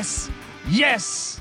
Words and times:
yes, 0.00 0.30
yes. 0.70 1.40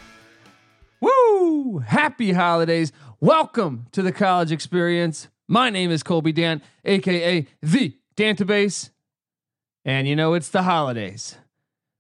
Woo! 1.00 1.78
Happy 1.80 2.34
holidays. 2.34 2.92
Welcome 3.22 3.86
to 3.94 4.02
the 4.02 4.12
college 4.12 4.52
experience. 4.52 5.30
My 5.48 5.70
name 5.70 5.92
is 5.92 6.04
Colby 6.04 6.34
Dan, 6.34 6.62
aka 6.84 7.48
the 7.62 7.96
Dantabase. 8.18 8.90
And 9.86 10.10
you 10.10 10.16
know, 10.18 10.34
it's 10.34 10.50
the 10.50 10.64
holidays. 10.64 11.38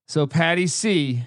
So 0.09 0.27
Patty 0.27 0.67
C 0.67 1.23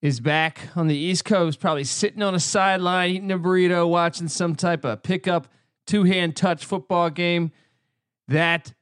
is 0.00 0.20
back 0.20 0.70
on 0.74 0.86
the 0.86 0.96
East 0.96 1.26
Coast, 1.26 1.60
probably 1.60 1.84
sitting 1.84 2.22
on 2.22 2.34
a 2.34 2.40
sideline, 2.40 3.10
eating 3.10 3.30
a 3.30 3.38
burrito, 3.38 3.86
watching 3.86 4.28
some 4.28 4.56
type 4.56 4.86
of 4.86 5.02
pickup, 5.02 5.48
two 5.86 6.04
hand 6.04 6.34
touch 6.34 6.64
football 6.64 7.10
game. 7.10 7.52
That 8.28 8.72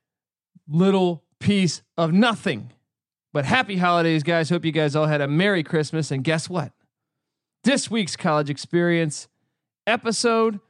little 0.69 1.25
piece 1.41 1.83
of 1.97 2.13
nothing. 2.13 2.71
But 3.33 3.45
happy 3.45 3.77
holidays, 3.77 4.23
guys. 4.23 4.51
Hope 4.51 4.65
you 4.65 4.73
guys 4.73 4.95
all 4.95 5.07
had 5.07 5.21
a 5.21 5.29
Merry 5.29 5.63
Christmas. 5.63 6.11
And 6.11 6.23
guess 6.23 6.51
what? 6.51 6.73
This 7.65 7.91
week's 7.91 8.17
college 8.17 8.51
experience 8.51 9.29
episode, 9.87 10.61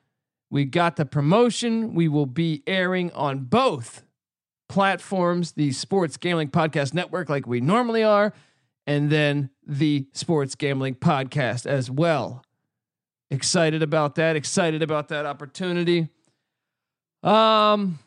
we 0.50 0.64
got 0.64 0.96
the 0.96 1.04
promotion. 1.06 1.94
We 1.94 2.08
will 2.08 2.26
be 2.26 2.62
airing 2.66 3.10
on 3.12 3.44
both 3.44 4.04
platforms 4.68 5.52
the 5.52 5.72
Sports 5.72 6.16
Gambling 6.16 6.48
Podcast 6.48 6.94
Network, 6.94 7.28
like 7.28 7.46
we 7.46 7.60
normally 7.60 8.04
are, 8.04 8.32
and 8.86 9.10
then 9.10 9.50
the 9.66 10.06
Sports 10.12 10.54
Gambling 10.54 10.94
Podcast 10.94 11.66
as 11.66 11.90
well. 11.90 12.44
Excited 13.30 13.82
about 13.82 14.14
that. 14.16 14.36
Excited 14.36 14.82
about 14.82 15.08
that 15.08 15.26
opportunity. 15.26 16.08
Um, 17.22 17.98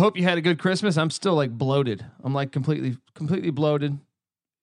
Hope 0.00 0.16
you 0.16 0.22
had 0.22 0.38
a 0.38 0.40
good 0.40 0.58
Christmas. 0.58 0.96
I'm 0.96 1.10
still 1.10 1.34
like 1.34 1.50
bloated. 1.50 2.06
I'm 2.24 2.32
like 2.32 2.52
completely, 2.52 2.96
completely 3.12 3.50
bloated. 3.50 3.98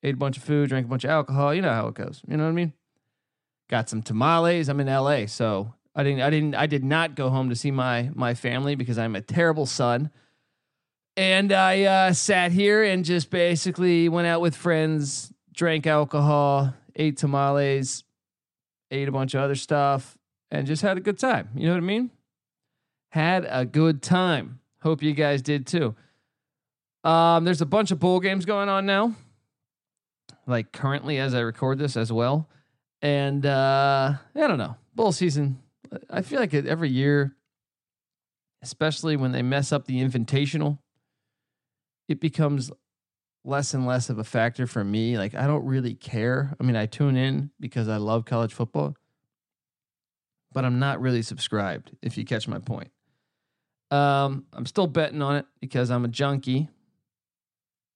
Ate 0.02 0.16
a 0.16 0.18
bunch 0.18 0.36
of 0.36 0.44
food, 0.44 0.70
drank 0.70 0.88
a 0.88 0.90
bunch 0.90 1.04
of 1.04 1.12
alcohol. 1.12 1.54
You 1.54 1.62
know 1.62 1.72
how 1.72 1.88
it 1.90 1.94
goes. 1.94 2.24
You 2.28 2.38
know 2.38 2.46
what 2.46 2.50
I 2.50 2.54
mean? 2.54 2.74
Got 3.70 3.88
some 3.88 4.02
tamales. 4.02 4.68
I'm 4.68 4.80
in 4.80 4.88
LA, 4.88 5.28
so 5.28 5.76
I 5.96 6.02
didn't, 6.02 6.22
I 6.22 6.32
didn't, 6.32 6.56
I 6.56 6.66
did 6.66 6.84
not 6.84 7.14
go 7.14 7.30
home 7.30 7.50
to 7.50 7.56
see 7.56 7.70
my 7.70 8.10
my 8.16 8.34
family 8.34 8.74
because 8.74 8.98
I'm 8.98 9.16
a 9.16 9.22
terrible 9.22 9.68
son. 9.68 10.10
And 11.16 11.52
I 11.52 11.84
uh, 11.84 12.14
sat 12.14 12.52
here 12.52 12.84
and 12.84 13.06
just 13.06 13.30
basically 13.30 14.10
went 14.10 14.26
out 14.26 14.42
with 14.42 14.56
friends, 14.56 15.32
drank 15.54 15.86
alcohol, 15.86 16.74
ate 16.96 17.18
tamales, 17.18 18.04
ate 18.90 19.08
a 19.08 19.12
bunch 19.12 19.36
of 19.36 19.42
other 19.42 19.54
stuff, 19.54 20.18
and 20.50 20.66
just 20.66 20.82
had 20.82 20.98
a 20.98 21.02
good 21.02 21.20
time. 21.20 21.50
You 21.54 21.68
know 21.68 21.74
what 21.74 21.84
I 21.84 21.86
mean? 21.86 22.10
Had 23.12 23.46
a 23.48 23.66
good 23.66 24.02
time. 24.02 24.62
Hope 24.88 25.04
you 25.04 25.12
guys 25.12 25.42
did 25.42 25.68
too. 25.68 25.98
Um, 27.04 27.44
there's 27.44 27.60
a 27.60 27.66
bunch 27.66 27.92
of 27.92 28.00
bowl 28.00 28.22
games 28.22 28.46
going 28.46 28.70
on 28.70 28.86
now, 28.86 29.16
like 30.46 30.72
currently 30.72 31.18
as 31.18 31.36
I 31.36 31.42
record 31.42 31.78
this 31.78 31.98
as 31.98 32.10
well. 32.10 32.48
And 33.02 33.46
uh, 33.46 34.14
I 34.34 34.48
don't 34.48 34.58
know, 34.58 34.78
bowl 34.96 35.12
season. 35.12 35.62
I 36.10 36.22
feel 36.22 36.40
like 36.40 36.54
every 36.54 36.90
year, 36.90 37.36
especially 38.62 39.18
when 39.18 39.34
they 39.34 39.42
mess 39.42 39.74
up 39.74 39.88
the 39.88 40.02
invitational, 40.02 40.80
it 42.08 42.22
becomes 42.22 42.72
less 43.44 43.74
and 43.74 43.86
less 43.86 44.10
of 44.10 44.20
a 44.20 44.24
factor 44.24 44.66
for 44.66 44.86
me. 44.86 45.18
Like 45.18 45.36
I 45.36 45.48
don't 45.48 45.66
really 45.66 45.96
care. 45.96 46.56
I 46.62 46.64
mean, 46.64 46.78
I 46.78 46.86
tune 46.86 47.18
in 47.18 47.52
because 47.60 47.90
I 47.90 47.98
love 47.98 48.24
college 48.24 48.54
football, 48.54 48.96
but 50.54 50.64
I'm 50.64 50.80
not 50.80 51.02
really 51.02 51.24
subscribed. 51.24 51.92
If 52.02 52.18
you 52.18 52.24
catch 52.24 52.48
my 52.48 52.60
point. 52.60 52.92
Um, 53.90 54.46
I'm 54.54 54.66
still 54.66 54.88
betting 54.88 55.22
on 55.22 55.38
it 55.38 55.46
because 55.62 55.92
I'm 55.92 56.06
a 56.06 56.10
junkie. 56.10 56.70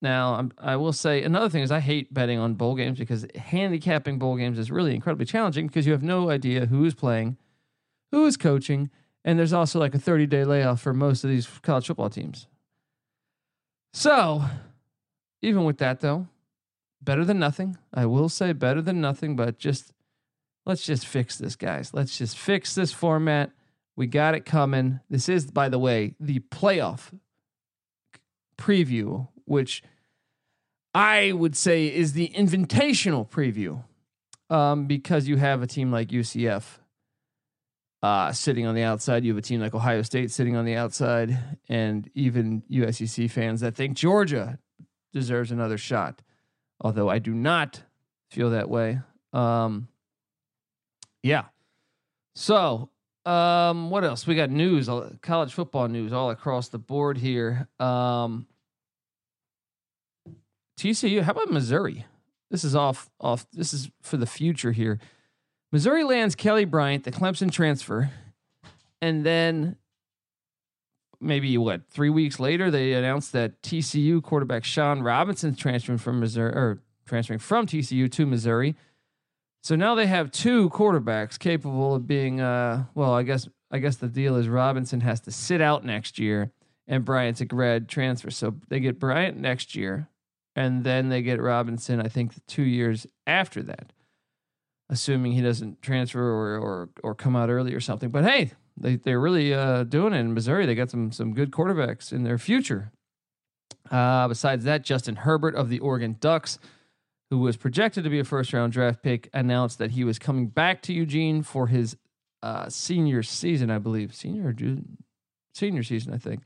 Now, 0.00 0.34
I'm, 0.34 0.52
I 0.58 0.76
will 0.76 0.92
say 0.92 1.22
another 1.22 1.48
thing 1.48 1.62
is 1.62 1.70
I 1.70 1.80
hate 1.80 2.12
betting 2.12 2.38
on 2.38 2.54
bowl 2.54 2.74
games 2.74 2.98
because 2.98 3.26
handicapping 3.36 4.18
bowl 4.18 4.36
games 4.36 4.58
is 4.58 4.70
really 4.70 4.94
incredibly 4.94 5.26
challenging 5.26 5.68
because 5.68 5.86
you 5.86 5.92
have 5.92 6.02
no 6.02 6.28
idea 6.30 6.66
who 6.66 6.84
is 6.84 6.94
playing, 6.94 7.36
who 8.10 8.26
is 8.26 8.36
coaching, 8.36 8.90
and 9.24 9.38
there's 9.38 9.52
also 9.52 9.78
like 9.78 9.94
a 9.94 9.98
30 9.98 10.26
day 10.26 10.44
layoff 10.44 10.80
for 10.80 10.92
most 10.92 11.22
of 11.22 11.30
these 11.30 11.46
college 11.62 11.86
football 11.86 12.10
teams. 12.10 12.48
So, 13.92 14.42
even 15.40 15.64
with 15.64 15.78
that 15.78 16.00
though, 16.00 16.26
better 17.00 17.24
than 17.24 17.38
nothing. 17.38 17.76
I 17.92 18.06
will 18.06 18.28
say 18.28 18.52
better 18.52 18.82
than 18.82 19.00
nothing, 19.00 19.36
but 19.36 19.58
just 19.58 19.92
let's 20.64 20.82
just 20.82 21.06
fix 21.06 21.36
this, 21.36 21.56
guys. 21.56 21.92
Let's 21.92 22.16
just 22.16 22.38
fix 22.38 22.74
this 22.74 22.92
format 22.92 23.50
we 23.96 24.06
got 24.06 24.34
it 24.34 24.44
coming. 24.44 25.00
This 25.10 25.28
is, 25.28 25.50
by 25.50 25.68
the 25.68 25.78
way, 25.78 26.14
the 26.18 26.40
playoff 26.40 27.12
preview, 28.58 29.28
which 29.44 29.82
I 30.94 31.32
would 31.32 31.56
say 31.56 31.86
is 31.86 32.12
the 32.12 32.28
invitational 32.36 33.28
preview 33.28 33.84
um, 34.50 34.86
because 34.86 35.28
you 35.28 35.36
have 35.36 35.62
a 35.62 35.66
team 35.66 35.90
like 35.90 36.08
UCF 36.08 36.78
uh, 38.02 38.32
sitting 38.32 38.66
on 38.66 38.74
the 38.74 38.82
outside. 38.82 39.24
You 39.24 39.32
have 39.32 39.38
a 39.38 39.42
team 39.42 39.60
like 39.60 39.74
Ohio 39.74 40.02
State 40.02 40.30
sitting 40.30 40.56
on 40.56 40.64
the 40.64 40.74
outside, 40.74 41.38
and 41.68 42.10
even 42.14 42.62
USCC 42.70 43.30
fans 43.30 43.60
that 43.60 43.74
think 43.74 43.96
Georgia 43.96 44.58
deserves 45.12 45.50
another 45.50 45.78
shot. 45.78 46.22
Although 46.80 47.08
I 47.08 47.18
do 47.18 47.32
not 47.32 47.82
feel 48.30 48.50
that 48.50 48.68
way. 48.68 49.00
Um, 49.32 49.88
yeah. 51.22 51.44
So 52.34 52.90
um, 53.24 53.90
what 53.90 54.04
else? 54.04 54.26
We 54.26 54.34
got 54.34 54.50
news, 54.50 54.88
college 55.20 55.52
football 55.52 55.88
news 55.88 56.12
all 56.12 56.30
across 56.30 56.68
the 56.68 56.78
board 56.78 57.18
here. 57.18 57.68
Um, 57.78 58.46
TCU. 60.78 61.22
How 61.22 61.32
about 61.32 61.50
Missouri? 61.50 62.06
This 62.50 62.64
is 62.64 62.74
off. 62.74 63.08
Off. 63.20 63.46
This 63.52 63.72
is 63.72 63.90
for 64.02 64.16
the 64.16 64.26
future 64.26 64.72
here. 64.72 64.98
Missouri 65.70 66.04
lands 66.04 66.34
Kelly 66.34 66.64
Bryant, 66.64 67.04
the 67.04 67.12
Clemson 67.12 67.50
transfer, 67.50 68.10
and 69.00 69.24
then 69.24 69.76
maybe 71.20 71.56
what 71.56 71.88
three 71.88 72.10
weeks 72.10 72.40
later 72.40 72.70
they 72.70 72.92
announced 72.94 73.32
that 73.32 73.62
TCU 73.62 74.22
quarterback 74.22 74.64
Shawn 74.64 75.02
Robinson 75.02 75.54
transferring 75.54 75.98
from 75.98 76.18
Missouri 76.18 76.52
or 76.52 76.82
transferring 77.06 77.38
from 77.38 77.66
TCU 77.66 78.10
to 78.10 78.26
Missouri. 78.26 78.74
So 79.62 79.76
now 79.76 79.94
they 79.94 80.06
have 80.06 80.32
two 80.32 80.70
quarterbacks 80.70 81.38
capable 81.38 81.94
of 81.94 82.06
being 82.06 82.40
uh 82.40 82.84
well, 82.94 83.14
I 83.14 83.22
guess 83.22 83.48
I 83.70 83.78
guess 83.78 83.96
the 83.96 84.08
deal 84.08 84.36
is 84.36 84.48
Robinson 84.48 85.00
has 85.00 85.20
to 85.20 85.30
sit 85.30 85.60
out 85.60 85.84
next 85.84 86.18
year 86.18 86.50
and 86.88 87.04
Bryant's 87.04 87.40
a 87.40 87.44
grad 87.44 87.88
transfer. 87.88 88.30
So 88.30 88.56
they 88.68 88.80
get 88.80 88.98
Bryant 88.98 89.38
next 89.38 89.76
year 89.76 90.08
and 90.56 90.84
then 90.84 91.08
they 91.08 91.22
get 91.22 91.40
Robinson 91.40 92.00
I 92.00 92.08
think 92.08 92.32
2 92.48 92.62
years 92.62 93.06
after 93.26 93.62
that. 93.62 93.92
Assuming 94.90 95.32
he 95.32 95.40
doesn't 95.40 95.80
transfer 95.80 96.20
or 96.20 96.58
or 96.58 96.88
or 97.04 97.14
come 97.14 97.36
out 97.36 97.48
early 97.48 97.72
or 97.72 97.80
something. 97.80 98.10
But 98.10 98.24
hey, 98.24 98.50
they 98.76 98.96
they're 98.96 99.20
really 99.20 99.54
uh 99.54 99.84
doing 99.84 100.12
it 100.12 100.18
in 100.18 100.34
Missouri. 100.34 100.66
They 100.66 100.74
got 100.74 100.90
some 100.90 101.12
some 101.12 101.34
good 101.34 101.52
quarterbacks 101.52 102.12
in 102.12 102.24
their 102.24 102.36
future. 102.36 102.90
Uh 103.92 104.26
besides 104.26 104.64
that, 104.64 104.82
Justin 104.82 105.16
Herbert 105.16 105.54
of 105.54 105.68
the 105.68 105.78
Oregon 105.78 106.16
Ducks 106.18 106.58
who 107.32 107.38
was 107.38 107.56
projected 107.56 108.04
to 108.04 108.10
be 108.10 108.18
a 108.18 108.24
first 108.24 108.52
round 108.52 108.74
draft 108.74 109.02
pick, 109.02 109.30
announced 109.32 109.78
that 109.78 109.92
he 109.92 110.04
was 110.04 110.18
coming 110.18 110.48
back 110.48 110.82
to 110.82 110.92
Eugene 110.92 111.42
for 111.42 111.66
his 111.66 111.96
uh, 112.42 112.68
senior 112.68 113.22
season, 113.22 113.70
I 113.70 113.78
believe. 113.78 114.14
Senior 114.14 114.48
or 114.48 114.54
senior 115.54 115.82
season, 115.82 116.12
I 116.12 116.18
think. 116.18 116.42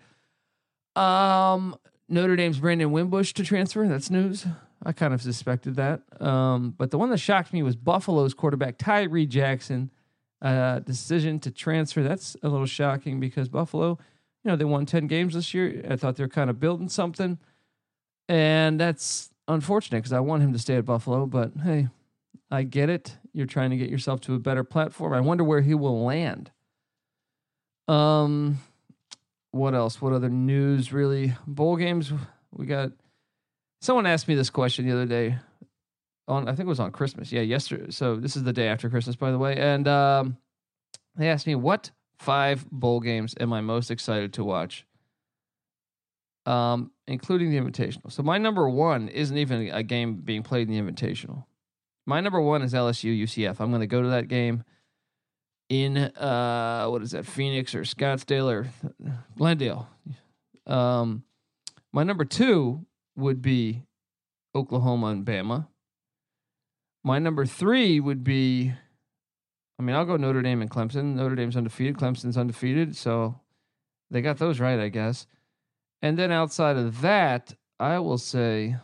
Um, 0.94 1.74
Notre 2.08 2.36
Dame's 2.36 2.60
Brandon 2.60 2.92
Wimbush 2.92 3.32
to 3.32 3.42
transfer. 3.42 3.84
That's 3.88 4.10
news. 4.10 4.46
I 4.80 4.92
kind 4.92 5.12
of 5.12 5.20
suspected 5.20 5.74
that. 5.74 6.02
Um, 6.20 6.72
but 6.78 6.92
the 6.92 6.98
one 6.98 7.10
that 7.10 7.18
shocked 7.18 7.52
me 7.52 7.64
was 7.64 7.74
Buffalo's 7.74 8.32
quarterback 8.32 8.78
Tyree 8.78 9.26
Jackson. 9.26 9.90
Uh, 10.40 10.78
decision 10.78 11.40
to 11.40 11.50
transfer. 11.50 12.04
That's 12.04 12.36
a 12.44 12.48
little 12.48 12.64
shocking 12.64 13.18
because 13.18 13.48
Buffalo, 13.48 13.98
you 14.44 14.52
know, 14.52 14.56
they 14.56 14.64
won 14.64 14.86
10 14.86 15.08
games 15.08 15.34
this 15.34 15.52
year. 15.52 15.84
I 15.90 15.96
thought 15.96 16.14
they 16.14 16.22
were 16.22 16.28
kind 16.28 16.48
of 16.48 16.60
building 16.60 16.88
something. 16.88 17.38
And 18.28 18.78
that's 18.78 19.30
unfortunate 19.48 19.98
because 19.98 20.12
I 20.12 20.20
want 20.20 20.42
him 20.42 20.52
to 20.52 20.58
stay 20.58 20.76
at 20.76 20.84
Buffalo. 20.84 21.26
But 21.26 21.52
hey, 21.62 21.88
I 22.50 22.62
get 22.62 22.90
it. 22.90 23.16
You're 23.32 23.46
trying 23.46 23.70
to 23.70 23.76
get 23.76 23.90
yourself 23.90 24.20
to 24.22 24.34
a 24.34 24.38
better 24.38 24.64
platform. 24.64 25.12
I 25.12 25.20
wonder 25.20 25.44
where 25.44 25.60
he 25.60 25.74
will 25.74 26.04
land. 26.04 26.50
Um, 27.88 28.58
what 29.52 29.74
else? 29.74 30.00
What 30.00 30.12
other 30.12 30.28
news? 30.28 30.92
Really, 30.92 31.34
bowl 31.46 31.76
games. 31.76 32.12
We 32.52 32.66
got. 32.66 32.92
Someone 33.82 34.06
asked 34.06 34.26
me 34.26 34.34
this 34.34 34.50
question 34.50 34.86
the 34.86 34.92
other 34.92 35.06
day. 35.06 35.38
On 36.28 36.48
I 36.48 36.52
think 36.52 36.66
it 36.66 36.68
was 36.68 36.80
on 36.80 36.92
Christmas. 36.92 37.30
Yeah, 37.30 37.42
yesterday. 37.42 37.90
So 37.90 38.16
this 38.16 38.36
is 38.36 38.42
the 38.42 38.52
day 38.52 38.68
after 38.68 38.90
Christmas, 38.90 39.16
by 39.16 39.30
the 39.30 39.38
way. 39.38 39.56
And 39.56 39.86
um, 39.86 40.36
they 41.14 41.28
asked 41.28 41.46
me 41.46 41.54
what 41.54 41.90
five 42.18 42.68
bowl 42.70 43.00
games 43.00 43.34
am 43.38 43.52
I 43.52 43.60
most 43.60 43.90
excited 43.90 44.32
to 44.34 44.44
watch, 44.44 44.85
um, 46.46 46.90
including 47.06 47.50
the 47.50 47.58
Invitational. 47.58 48.10
So 48.10 48.22
my 48.22 48.38
number 48.38 48.68
one 48.68 49.08
isn't 49.08 49.36
even 49.36 49.68
a 49.68 49.82
game 49.82 50.16
being 50.16 50.42
played 50.42 50.68
in 50.68 50.74
the 50.74 50.92
Invitational. 50.92 51.44
My 52.06 52.20
number 52.20 52.40
one 52.40 52.62
is 52.62 52.72
LSU 52.72 53.20
UCF. 53.22 53.60
I'm 53.60 53.70
going 53.70 53.80
to 53.80 53.86
go 53.86 54.02
to 54.02 54.08
that 54.10 54.28
game 54.28 54.64
in 55.68 55.96
uh 55.96 56.86
what 56.86 57.02
is 57.02 57.10
that 57.10 57.26
Phoenix 57.26 57.74
or 57.74 57.82
Scottsdale 57.82 58.50
or 58.52 58.68
Glendale. 59.36 59.88
Um 60.66 61.24
my 61.92 62.02
number 62.04 62.24
2 62.24 62.84
would 63.16 63.42
be 63.42 63.82
Oklahoma 64.54 65.06
and 65.06 65.24
Bama. 65.24 65.66
My 67.02 67.18
number 67.18 67.46
3 67.46 68.00
would 68.00 68.22
be 68.22 68.72
I 69.78 69.82
mean, 69.82 69.94
I'll 69.94 70.06
go 70.06 70.16
Notre 70.16 70.40
Dame 70.40 70.62
and 70.62 70.70
Clemson. 70.70 71.16
Notre 71.16 71.34
Dame's 71.34 71.56
undefeated, 71.56 71.96
Clemson's 71.96 72.38
undefeated, 72.38 72.96
so 72.96 73.40
they 74.10 74.22
got 74.22 74.38
those 74.38 74.58
right, 74.58 74.78
I 74.80 74.88
guess. 74.88 75.26
And 76.06 76.16
then 76.16 76.30
outside 76.30 76.76
of 76.76 77.00
that, 77.00 77.52
I 77.80 77.98
will 77.98 78.16
say 78.16 78.76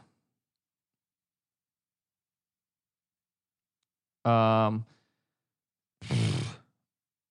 um 4.25 4.85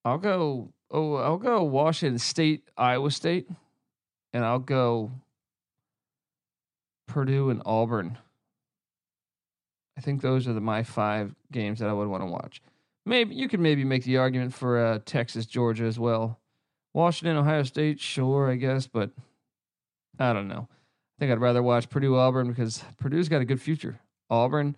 I'll 0.05 0.17
go. 0.17 0.71
Oh, 0.89 1.15
I'll 1.15 1.37
go 1.37 1.63
Washington 1.63 2.19
State, 2.19 2.69
Iowa 2.77 3.11
State, 3.11 3.49
and 4.31 4.45
I'll 4.45 4.59
go 4.59 5.11
Purdue 7.09 7.49
and 7.49 7.61
Auburn. 7.65 8.17
I 9.97 10.01
think 10.01 10.21
those 10.21 10.47
are 10.47 10.53
the 10.53 10.61
my 10.61 10.83
five 10.83 11.35
games 11.51 11.79
that 11.79 11.89
I 11.89 11.93
would 11.93 12.07
want 12.07 12.23
to 12.23 12.27
watch. 12.27 12.61
Maybe 13.05 13.35
you 13.35 13.49
could 13.49 13.59
maybe 13.59 13.83
make 13.83 14.05
the 14.05 14.15
argument 14.15 14.53
for 14.53 14.79
uh, 14.79 14.99
Texas, 15.03 15.45
Georgia 15.45 15.83
as 15.83 15.99
well. 15.99 16.39
Washington, 16.93 17.35
Ohio 17.35 17.63
State, 17.63 17.99
sure, 17.99 18.49
I 18.49 18.55
guess, 18.55 18.87
but 18.87 19.11
I 20.21 20.33
don't 20.33 20.47
know. 20.47 20.67
I 20.69 21.19
think 21.19 21.31
I'd 21.31 21.39
rather 21.41 21.63
watch 21.63 21.89
Purdue, 21.89 22.15
Auburn 22.15 22.47
because 22.47 22.83
Purdue's 22.99 23.29
got 23.29 23.41
a 23.41 23.45
good 23.45 23.61
future. 23.61 23.99
Auburn 24.29 24.75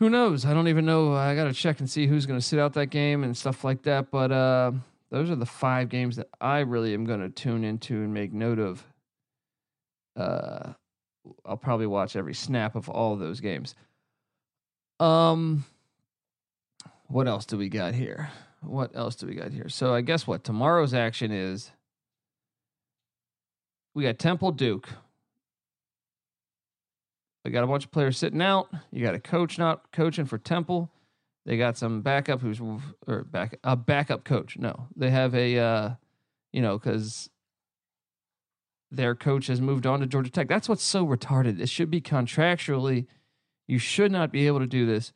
who 0.00 0.10
knows? 0.10 0.44
I 0.44 0.52
don't 0.52 0.68
even 0.68 0.84
know. 0.84 1.14
I 1.14 1.34
got 1.34 1.44
to 1.44 1.52
check 1.52 1.80
and 1.80 1.88
see 1.88 2.06
who's 2.06 2.26
going 2.26 2.38
to 2.38 2.44
sit 2.44 2.58
out 2.58 2.74
that 2.74 2.86
game 2.86 3.22
and 3.24 3.36
stuff 3.36 3.64
like 3.64 3.82
that. 3.82 4.10
But 4.10 4.32
uh, 4.32 4.72
those 5.10 5.30
are 5.30 5.36
the 5.36 5.46
five 5.46 5.88
games 5.88 6.16
that 6.16 6.28
I 6.40 6.60
really 6.60 6.94
am 6.94 7.04
going 7.04 7.20
to 7.20 7.28
tune 7.28 7.64
into 7.64 7.94
and 7.94 8.12
make 8.12 8.32
note 8.32 8.58
of. 8.58 8.84
Uh, 10.16 10.72
I'll 11.46 11.56
probably 11.56 11.86
watch 11.86 12.16
every 12.16 12.34
snap 12.34 12.76
of 12.76 12.88
all 12.88 13.12
of 13.14 13.18
those 13.18 13.40
games. 13.40 13.74
Um, 15.00 15.64
what 17.06 17.26
else 17.26 17.46
do 17.46 17.56
we 17.56 17.68
got 17.68 17.94
here? 17.94 18.30
What 18.60 18.94
else 18.94 19.14
do 19.14 19.26
we 19.26 19.34
got 19.34 19.52
here? 19.52 19.68
So 19.68 19.94
I 19.94 20.00
guess 20.00 20.26
what 20.26 20.44
tomorrow's 20.44 20.92
action 20.92 21.32
is. 21.32 21.70
We 23.94 24.02
got 24.02 24.18
Temple 24.18 24.52
Duke. 24.52 24.88
They 27.44 27.50
got 27.50 27.62
a 27.62 27.66
bunch 27.66 27.84
of 27.84 27.90
players 27.90 28.18
sitting 28.18 28.42
out. 28.42 28.68
You 28.90 29.04
got 29.04 29.14
a 29.14 29.20
coach 29.20 29.58
not 29.58 29.92
coaching 29.92 30.24
for 30.24 30.38
Temple. 30.38 30.90
They 31.46 31.58
got 31.58 31.76
some 31.76 32.00
backup 32.00 32.40
who's 32.40 32.60
or 33.06 33.24
back 33.24 33.58
a 33.62 33.76
backup 33.76 34.24
coach. 34.24 34.56
No, 34.56 34.88
they 34.96 35.10
have 35.10 35.34
a 35.34 35.58
uh, 35.58 35.90
you 36.52 36.62
know 36.62 36.78
because 36.78 37.28
their 38.90 39.14
coach 39.14 39.48
has 39.48 39.60
moved 39.60 39.86
on 39.86 40.00
to 40.00 40.06
Georgia 40.06 40.30
Tech. 40.30 40.48
That's 40.48 40.68
what's 40.68 40.82
so 40.82 41.06
retarded. 41.06 41.60
It 41.60 41.68
should 41.68 41.90
be 41.90 42.00
contractually. 42.00 43.06
You 43.66 43.78
should 43.78 44.10
not 44.10 44.32
be 44.32 44.46
able 44.46 44.60
to 44.60 44.66
do 44.66 44.86
this. 44.86 45.12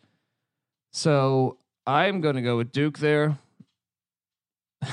So 0.92 1.58
I'm 1.86 2.20
going 2.20 2.36
to 2.36 2.42
go 2.42 2.56
with 2.56 2.72
Duke 2.72 2.98
there. 2.98 3.38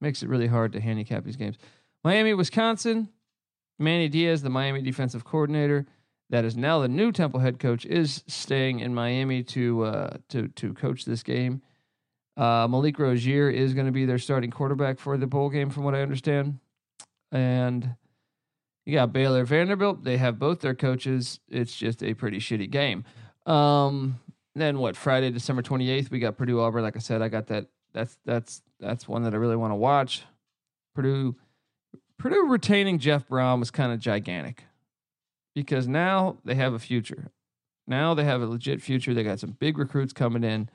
Makes 0.00 0.22
it 0.22 0.28
really 0.28 0.46
hard 0.46 0.72
to 0.72 0.80
handicap 0.80 1.24
these 1.24 1.36
games. 1.36 1.56
Miami, 2.04 2.34
Wisconsin. 2.34 3.08
Manny 3.78 4.08
Diaz, 4.08 4.42
the 4.42 4.50
Miami 4.50 4.80
defensive 4.80 5.24
coordinator 5.24 5.86
that 6.30 6.44
is 6.44 6.56
now 6.56 6.78
the 6.78 6.88
new 6.88 7.10
Temple 7.10 7.40
head 7.40 7.58
coach, 7.58 7.84
is 7.84 8.22
staying 8.28 8.80
in 8.80 8.94
Miami 8.94 9.42
to 9.42 9.84
uh, 9.84 10.16
to 10.28 10.48
to 10.48 10.72
coach 10.74 11.04
this 11.04 11.22
game. 11.22 11.62
Uh, 12.36 12.66
Malik 12.70 12.98
Rosier 12.98 13.50
is 13.50 13.74
going 13.74 13.86
to 13.86 13.92
be 13.92 14.06
their 14.06 14.18
starting 14.18 14.50
quarterback 14.50 14.98
for 14.98 15.16
the 15.16 15.26
bowl 15.26 15.50
game, 15.50 15.68
from 15.68 15.84
what 15.84 15.94
I 15.94 16.00
understand. 16.00 16.58
And 17.32 17.96
you 18.86 18.94
got 18.94 19.12
Baylor, 19.12 19.44
Vanderbilt. 19.44 20.04
They 20.04 20.16
have 20.16 20.38
both 20.38 20.60
their 20.60 20.74
coaches. 20.74 21.40
It's 21.48 21.76
just 21.76 22.02
a 22.02 22.14
pretty 22.14 22.38
shitty 22.38 22.70
game. 22.70 23.04
Um, 23.46 24.20
then 24.54 24.78
what? 24.78 24.96
Friday, 24.96 25.30
December 25.30 25.62
twenty 25.62 25.90
eighth, 25.90 26.10
we 26.10 26.20
got 26.20 26.36
Purdue 26.36 26.60
Auburn. 26.60 26.82
Like 26.82 26.96
I 26.96 27.00
said, 27.00 27.20
I 27.20 27.28
got 27.28 27.48
that. 27.48 27.66
That's 27.94 28.16
that's 28.24 28.62
that's 28.78 29.08
one 29.08 29.24
that 29.24 29.34
I 29.34 29.38
really 29.38 29.56
want 29.56 29.72
to 29.72 29.76
watch. 29.76 30.22
Purdue, 30.94 31.36
Purdue 32.22 32.46
retaining 32.46 33.00
Jeff 33.00 33.28
Brohm 33.28 33.58
was 33.58 33.72
kind 33.72 33.92
of 33.92 33.98
gigantic 33.98 34.62
because 35.56 35.88
now 35.88 36.38
they 36.44 36.54
have 36.54 36.72
a 36.72 36.78
future. 36.78 37.32
Now 37.88 38.14
they 38.14 38.22
have 38.22 38.40
a 38.40 38.46
legit 38.46 38.80
future. 38.80 39.12
They 39.12 39.24
got 39.24 39.40
some 39.40 39.56
big 39.58 39.76
recruits 39.76 40.12
coming 40.12 40.44
in. 40.44 40.70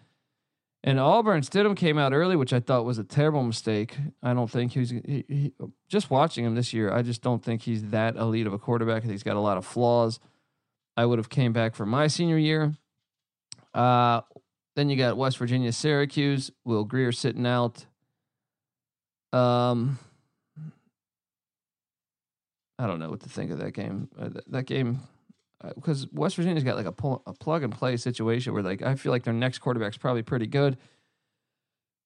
And 0.83 0.99
Auburn 0.99 1.43
Stidham 1.43 1.73
came 1.77 1.97
out 1.97 2.11
early, 2.11 2.35
which 2.35 2.51
I 2.51 2.59
thought 2.59 2.83
was 2.83 2.97
a 2.97 3.03
terrible 3.05 3.43
mistake. 3.43 3.95
I 4.21 4.33
don't 4.33 4.51
think 4.51 4.73
he's 4.73 4.89
he, 4.89 5.23
he, 5.29 5.53
just 5.87 6.09
watching 6.09 6.43
him 6.43 6.55
this 6.55 6.73
year. 6.73 6.91
I 6.91 7.01
just 7.01 7.21
don't 7.21 7.41
think 7.41 7.61
he's 7.61 7.91
that 7.91 8.17
elite 8.17 8.45
of 8.45 8.51
a 8.51 8.59
quarterback. 8.59 9.03
He's 9.03 9.23
got 9.23 9.37
a 9.37 9.39
lot 9.39 9.57
of 9.57 9.65
flaws. 9.65 10.19
I 10.97 11.05
would 11.05 11.17
have 11.17 11.29
came 11.29 11.53
back 11.53 11.75
for 11.75 11.85
my 11.85 12.07
senior 12.07 12.37
year. 12.37 12.73
Uh, 13.73 14.19
then 14.75 14.89
you 14.89 14.97
got 14.97 15.15
West 15.15 15.37
Virginia, 15.37 15.71
Syracuse. 15.71 16.51
Will 16.65 16.83
Grier 16.83 17.13
sitting 17.13 17.45
out. 17.45 17.85
Um, 19.31 19.97
I 22.79 22.87
don't 22.87 22.99
know 22.99 23.09
what 23.09 23.21
to 23.21 23.29
think 23.29 23.51
of 23.51 23.59
that 23.59 23.71
game. 23.71 24.09
Uh, 24.19 24.29
th- 24.29 24.45
that 24.47 24.65
game, 24.65 24.99
because 25.75 26.05
uh, 26.05 26.07
West 26.13 26.35
Virginia's 26.35 26.63
got 26.63 26.75
like 26.75 26.85
a, 26.85 26.91
pull, 26.91 27.23
a 27.25 27.33
plug 27.33 27.63
and 27.63 27.73
play 27.73 27.97
situation 27.97 28.53
where 28.53 28.63
like 28.63 28.81
I 28.81 28.95
feel 28.95 29.11
like 29.11 29.23
their 29.23 29.33
next 29.33 29.59
quarterback's 29.59 29.97
probably 29.97 30.21
pretty 30.23 30.47
good, 30.47 30.77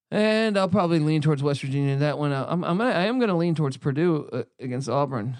and 0.10 0.58
I'll 0.58 0.70
probably 0.70 1.00
lean 1.00 1.22
towards 1.22 1.44
West 1.44 1.62
Virginia 1.62 1.94
in 1.94 2.00
that 2.00 2.18
one. 2.18 2.32
Uh, 2.32 2.46
I'm 2.48 2.64
I'm 2.64 2.78
gonna, 2.78 2.92
I 2.92 3.04
am 3.04 3.20
going 3.20 3.30
to 3.30 3.36
lean 3.36 3.56
towards 3.56 3.78
Purdue 3.78 4.30
uh, 4.32 4.44
against 4.60 4.90
Auburn, 4.90 5.38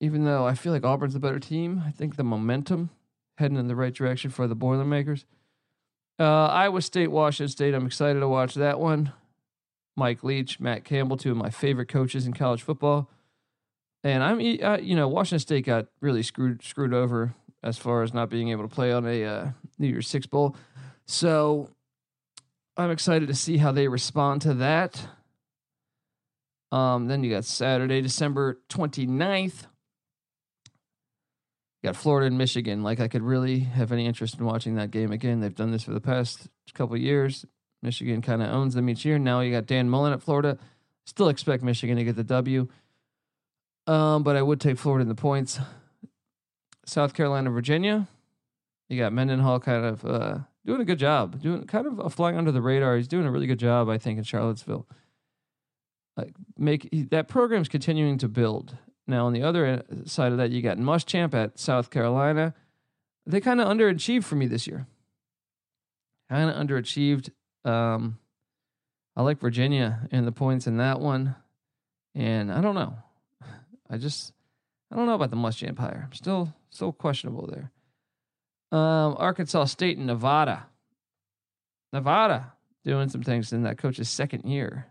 even 0.00 0.24
though 0.24 0.46
I 0.46 0.54
feel 0.54 0.72
like 0.72 0.84
Auburn's 0.84 1.14
the 1.14 1.20
better 1.20 1.40
team. 1.40 1.82
I 1.84 1.90
think 1.90 2.16
the 2.16 2.24
momentum 2.24 2.90
heading 3.38 3.56
in 3.58 3.66
the 3.66 3.76
right 3.76 3.94
direction 3.94 4.30
for 4.30 4.46
the 4.46 4.54
Boilermakers. 4.54 5.24
Uh, 6.18 6.46
Iowa 6.46 6.80
State, 6.80 7.10
Washington 7.10 7.50
State. 7.50 7.74
I'm 7.74 7.86
excited 7.86 8.20
to 8.20 8.28
watch 8.28 8.54
that 8.54 8.78
one. 8.78 9.12
Mike 9.96 10.22
Leach, 10.22 10.60
Matt 10.60 10.84
Campbell, 10.84 11.16
two 11.16 11.32
of 11.32 11.36
my 11.36 11.50
favorite 11.50 11.88
coaches 11.88 12.26
in 12.26 12.32
college 12.32 12.62
football. 12.62 13.10
And 14.04 14.22
I'm, 14.22 14.38
uh, 14.38 14.78
you 14.78 14.94
know, 14.94 15.08
Washington 15.08 15.38
State 15.38 15.64
got 15.64 15.86
really 16.00 16.22
screwed 16.22 16.62
screwed 16.62 16.92
over 16.92 17.34
as 17.62 17.78
far 17.78 18.02
as 18.02 18.12
not 18.12 18.28
being 18.28 18.50
able 18.50 18.68
to 18.68 18.74
play 18.74 18.92
on 18.92 19.06
a 19.06 19.24
uh, 19.24 19.48
New 19.78 19.88
Year's 19.88 20.06
Six 20.06 20.26
bowl. 20.26 20.54
So 21.06 21.70
I'm 22.76 22.90
excited 22.90 23.28
to 23.28 23.34
see 23.34 23.56
how 23.56 23.72
they 23.72 23.88
respond 23.88 24.42
to 24.42 24.54
that. 24.54 25.08
Um, 26.70 27.06
then 27.06 27.24
you 27.24 27.30
got 27.30 27.46
Saturday, 27.46 28.02
December 28.02 28.60
29th. 28.68 29.62
You 31.82 31.88
got 31.88 31.96
Florida 31.96 32.26
and 32.26 32.36
Michigan. 32.36 32.82
Like 32.82 33.00
I 33.00 33.08
could 33.08 33.22
really 33.22 33.60
have 33.60 33.90
any 33.90 34.06
interest 34.06 34.38
in 34.38 34.44
watching 34.44 34.74
that 34.74 34.90
game 34.90 35.12
again. 35.12 35.40
They've 35.40 35.54
done 35.54 35.70
this 35.70 35.84
for 35.84 35.92
the 35.92 36.00
past 36.00 36.48
couple 36.74 36.96
years. 36.96 37.46
Michigan 37.82 38.20
kind 38.20 38.42
of 38.42 38.48
owns 38.48 38.74
them 38.74 38.88
each 38.90 39.04
year. 39.04 39.18
Now 39.18 39.40
you 39.40 39.52
got 39.52 39.66
Dan 39.66 39.88
Mullen 39.88 40.12
at 40.12 40.22
Florida. 40.22 40.58
Still 41.06 41.28
expect 41.28 41.62
Michigan 41.62 41.96
to 41.96 42.04
get 42.04 42.16
the 42.16 42.24
W. 42.24 42.68
Um, 43.86 44.22
but 44.22 44.36
I 44.36 44.42
would 44.42 44.60
take 44.60 44.78
Florida 44.78 45.02
in 45.02 45.08
the 45.08 45.14
points. 45.14 45.60
South 46.86 47.14
Carolina, 47.14 47.50
Virginia. 47.50 48.08
You 48.88 48.98
got 48.98 49.12
Mendenhall 49.12 49.60
kind 49.60 49.84
of 49.84 50.04
uh, 50.04 50.38
doing 50.64 50.80
a 50.80 50.84
good 50.84 50.98
job, 50.98 51.40
doing 51.40 51.64
kind 51.64 51.86
of 51.86 52.14
flying 52.14 52.36
under 52.36 52.52
the 52.52 52.62
radar. 52.62 52.96
He's 52.96 53.08
doing 53.08 53.26
a 53.26 53.30
really 53.30 53.46
good 53.46 53.58
job, 53.58 53.88
I 53.88 53.98
think, 53.98 54.18
in 54.18 54.24
Charlottesville. 54.24 54.86
Like 56.16 56.34
make 56.56 56.88
that 57.10 57.28
program's 57.28 57.68
continuing 57.68 58.18
to 58.18 58.28
build. 58.28 58.76
Now 59.06 59.26
on 59.26 59.32
the 59.32 59.42
other 59.42 59.82
side 60.04 60.32
of 60.32 60.38
that, 60.38 60.50
you 60.50 60.62
got 60.62 60.78
Muschamp 60.78 61.34
at 61.34 61.58
South 61.58 61.90
Carolina. 61.90 62.54
they 63.26 63.40
kind 63.40 63.60
of 63.60 63.68
underachieved 63.68 64.24
for 64.24 64.36
me 64.36 64.46
this 64.46 64.66
year. 64.66 64.86
Kind 66.30 66.50
of 66.50 66.56
underachieved. 66.56 67.30
Um, 67.64 68.18
I 69.16 69.22
like 69.22 69.40
Virginia 69.40 70.08
and 70.10 70.26
the 70.26 70.32
points 70.32 70.66
in 70.66 70.78
that 70.78 71.00
one, 71.00 71.36
and 72.14 72.52
I 72.52 72.60
don't 72.60 72.74
know. 72.74 72.96
I 73.94 73.98
just 73.98 74.32
I 74.90 74.96
don't 74.96 75.06
know 75.06 75.14
about 75.14 75.30
the 75.30 75.36
Muschamp 75.36 75.78
hire. 75.78 76.10
Still 76.12 76.52
still 76.70 76.92
questionable 76.92 77.46
there. 77.46 77.70
Um, 78.76 79.14
Arkansas 79.16 79.66
State 79.66 79.98
and 79.98 80.08
Nevada. 80.08 80.66
Nevada 81.92 82.52
doing 82.84 83.08
some 83.08 83.22
things 83.22 83.52
in 83.52 83.62
that 83.62 83.78
coach's 83.78 84.08
second 84.08 84.50
year 84.50 84.88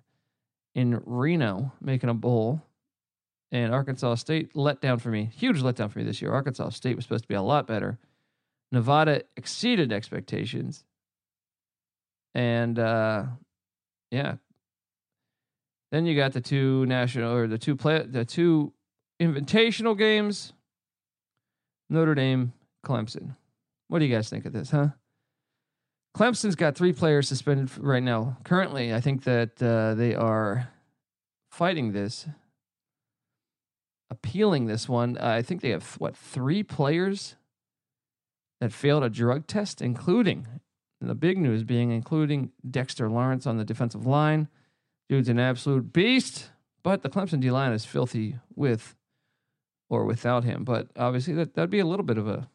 in 0.74 1.02
Reno, 1.06 1.74
making 1.82 2.10
a 2.10 2.14
bowl. 2.14 2.62
And 3.52 3.74
Arkansas 3.74 4.16
State 4.16 4.56
let 4.56 4.80
down 4.80 5.00
for 5.00 5.10
me. 5.10 5.30
Huge 5.36 5.62
letdown 5.62 5.92
for 5.92 6.00
me 6.00 6.06
this 6.06 6.22
year. 6.22 6.32
Arkansas 6.32 6.70
State 6.70 6.96
was 6.96 7.04
supposed 7.04 7.26
to 7.26 7.28
be 7.28 7.36
a 7.36 7.42
lot 7.42 7.68
better. 7.68 8.00
Nevada 8.72 9.24
exceeded 9.36 9.92
expectations. 9.92 10.86
And 12.34 12.80
uh, 12.80 13.26
yeah. 14.12 14.36
Then 15.92 16.06
you 16.06 16.16
got 16.16 16.32
the 16.32 16.42
two 16.42 16.86
national 16.86 17.34
or 17.34 17.48
the 17.48 17.60
two 17.60 17.76
play 17.76 18.02
the 18.02 18.26
two 18.26 18.74
invitational 19.22 19.98
games. 19.98 20.54
Notre 21.90 22.16
Dame, 22.16 22.54
Clemson. 22.86 23.36
What 23.88 24.00
do 24.00 24.06
you 24.06 24.16
guys 24.16 24.30
think 24.30 24.46
of 24.46 24.54
this, 24.54 24.72
huh? 24.72 24.90
Clemson's 26.16 26.56
got 26.56 26.76
three 26.76 26.94
players 26.94 27.28
suspended 27.28 27.70
right 27.78 28.04
now. 28.04 28.38
Currently, 28.44 28.94
I 28.94 29.02
think 29.02 29.24
that 29.24 29.62
uh, 29.62 29.96
they 29.96 30.16
are 30.16 30.70
fighting 31.52 31.92
this, 31.92 32.28
appealing 34.10 34.68
this 34.68 34.88
one. 34.88 35.18
Uh, 35.18 35.28
I 35.28 35.42
think 35.42 35.62
they 35.62 35.70
have, 35.70 35.96
what, 35.96 36.16
three 36.16 36.64
players 36.64 37.36
that 38.62 38.72
failed 38.72 39.04
a 39.04 39.10
drug 39.10 39.48
test, 39.48 39.82
including, 39.82 40.48
the 41.02 41.16
big 41.16 41.38
news 41.38 41.64
being, 41.64 41.92
including 41.92 42.52
Dexter 42.70 43.10
Lawrence 43.10 43.46
on 43.46 43.58
the 43.58 43.66
defensive 43.66 44.06
line. 44.06 44.48
Dude's 45.10 45.30
an 45.30 45.40
absolute 45.40 45.92
beast, 45.92 46.50
but 46.82 47.02
the 47.02 47.10
Clemson 47.10 47.42
D 47.42 47.52
line 47.52 47.74
is 47.74 47.86
filthy 47.86 48.38
with 48.56 48.96
or 49.94 50.06
without 50.06 50.44
him. 50.44 50.64
But 50.64 50.90
obviously, 50.98 51.34
that, 51.36 51.54
that'd 51.54 51.70
be 51.70 51.80
a 51.80 51.86
little 51.86 52.06
bit 52.06 52.18
of 52.18 52.28
a 52.28 52.50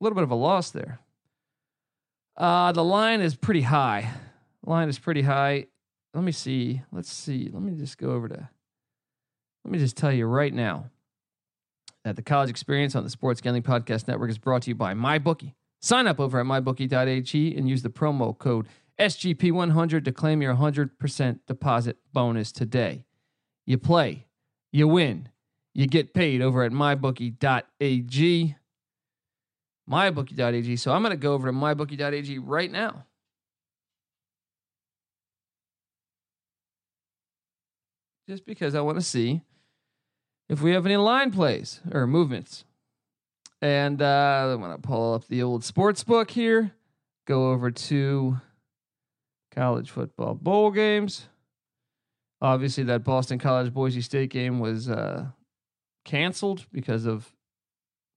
little 0.00 0.14
bit 0.14 0.24
of 0.24 0.30
a 0.30 0.36
loss 0.36 0.70
there. 0.70 1.00
Uh, 2.36 2.72
the 2.72 2.84
line 2.84 3.20
is 3.20 3.34
pretty 3.34 3.62
high. 3.62 4.10
line 4.64 4.88
is 4.88 4.98
pretty 4.98 5.22
high. 5.22 5.66
Let 6.12 6.24
me 6.24 6.32
see. 6.32 6.82
Let's 6.92 7.12
see. 7.12 7.50
Let 7.52 7.62
me 7.62 7.72
just 7.72 7.98
go 7.98 8.12
over 8.12 8.28
to. 8.28 8.48
Let 9.64 9.72
me 9.72 9.78
just 9.78 9.96
tell 9.96 10.12
you 10.12 10.26
right 10.26 10.52
now 10.52 10.90
that 12.04 12.16
the 12.16 12.22
college 12.22 12.50
experience 12.50 12.94
on 12.94 13.02
the 13.02 13.10
Sports 13.10 13.40
Gambling 13.40 13.62
Podcast 13.62 14.06
Network 14.08 14.30
is 14.30 14.38
brought 14.38 14.62
to 14.62 14.70
you 14.70 14.74
by 14.74 14.94
MyBookie. 14.94 15.54
Sign 15.80 16.06
up 16.06 16.20
over 16.20 16.40
at 16.40 16.46
mybookie.ag 16.46 17.56
and 17.56 17.68
use 17.68 17.82
the 17.82 17.90
promo 17.90 18.36
code 18.36 18.66
SGP100 18.98 20.04
to 20.04 20.12
claim 20.12 20.40
your 20.40 20.54
100% 20.54 21.40
deposit 21.46 21.96
bonus 22.12 22.52
today. 22.52 23.04
You 23.66 23.78
play, 23.78 24.26
you 24.72 24.86
win, 24.86 25.28
you 25.74 25.86
get 25.86 26.14
paid 26.14 26.40
over 26.40 26.62
at 26.62 26.72
mybookie.ag 26.72 28.56
mybookie.ag. 29.88 30.76
So 30.76 30.92
I'm 30.92 31.02
going 31.02 31.12
to 31.12 31.16
go 31.16 31.34
over 31.34 31.48
to 31.48 31.52
mybookie.ag 31.52 32.38
right 32.38 32.70
now. 32.70 33.04
Just 38.28 38.46
because 38.46 38.74
I 38.74 38.80
want 38.80 38.98
to 38.98 39.04
see 39.04 39.42
if 40.48 40.62
we 40.62 40.72
have 40.72 40.86
any 40.86 40.96
line 40.96 41.30
plays 41.30 41.80
or 41.92 42.06
movements. 42.06 42.64
And 43.60 44.00
uh, 44.00 44.50
I'm 44.52 44.60
going 44.60 44.72
to 44.72 44.78
pull 44.78 45.14
up 45.14 45.26
the 45.26 45.42
old 45.42 45.64
sports 45.64 46.04
book 46.04 46.30
here, 46.30 46.72
go 47.26 47.50
over 47.50 47.70
to 47.70 48.38
college 49.54 49.90
football 49.90 50.34
bowl 50.34 50.70
games. 50.70 51.28
Obviously, 52.40 52.84
that 52.84 53.04
Boston 53.04 53.38
College 53.38 53.72
Boise 53.72 54.02
State 54.02 54.30
game 54.30 54.58
was 54.58 54.90
uh, 54.90 55.26
canceled 56.04 56.66
because 56.72 57.06
of 57.06 57.32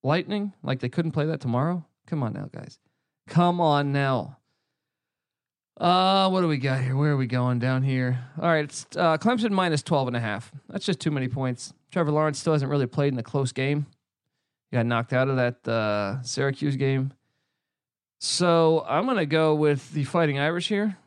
Lightning? 0.03 0.53
Like 0.63 0.79
they 0.79 0.89
couldn't 0.89 1.11
play 1.11 1.25
that 1.25 1.41
tomorrow? 1.41 1.85
Come 2.05 2.23
on 2.23 2.33
now, 2.33 2.49
guys. 2.51 2.79
Come 3.27 3.59
on 3.59 3.91
now. 3.91 4.37
Uh, 5.79 6.29
what 6.29 6.41
do 6.41 6.47
we 6.47 6.57
got 6.57 6.81
here? 6.81 6.95
Where 6.95 7.11
are 7.11 7.17
we 7.17 7.27
going 7.27 7.59
down 7.59 7.83
here? 7.83 8.19
All 8.41 8.47
right, 8.47 8.63
it's 8.63 8.87
uh, 8.95 9.17
Clemson 9.17 9.51
minus 9.51 9.83
12 9.83 10.07
and 10.07 10.17
a 10.17 10.19
half. 10.19 10.51
That's 10.69 10.85
just 10.85 10.99
too 10.99 11.11
many 11.11 11.27
points. 11.27 11.73
Trevor 11.91 12.11
Lawrence 12.11 12.39
still 12.39 12.53
hasn't 12.53 12.71
really 12.71 12.87
played 12.87 13.13
in 13.13 13.19
a 13.19 13.23
close 13.23 13.51
game. 13.51 13.85
He 14.71 14.77
got 14.77 14.87
knocked 14.87 15.13
out 15.13 15.29
of 15.29 15.35
that 15.35 15.67
uh, 15.67 16.21
Syracuse 16.23 16.75
game. 16.77 17.13
So 18.19 18.83
I'm 18.87 19.05
going 19.05 19.17
to 19.17 19.27
go 19.27 19.53
with 19.53 19.91
the 19.91 20.03
Fighting 20.03 20.39
Irish 20.39 20.67
here. 20.67 20.97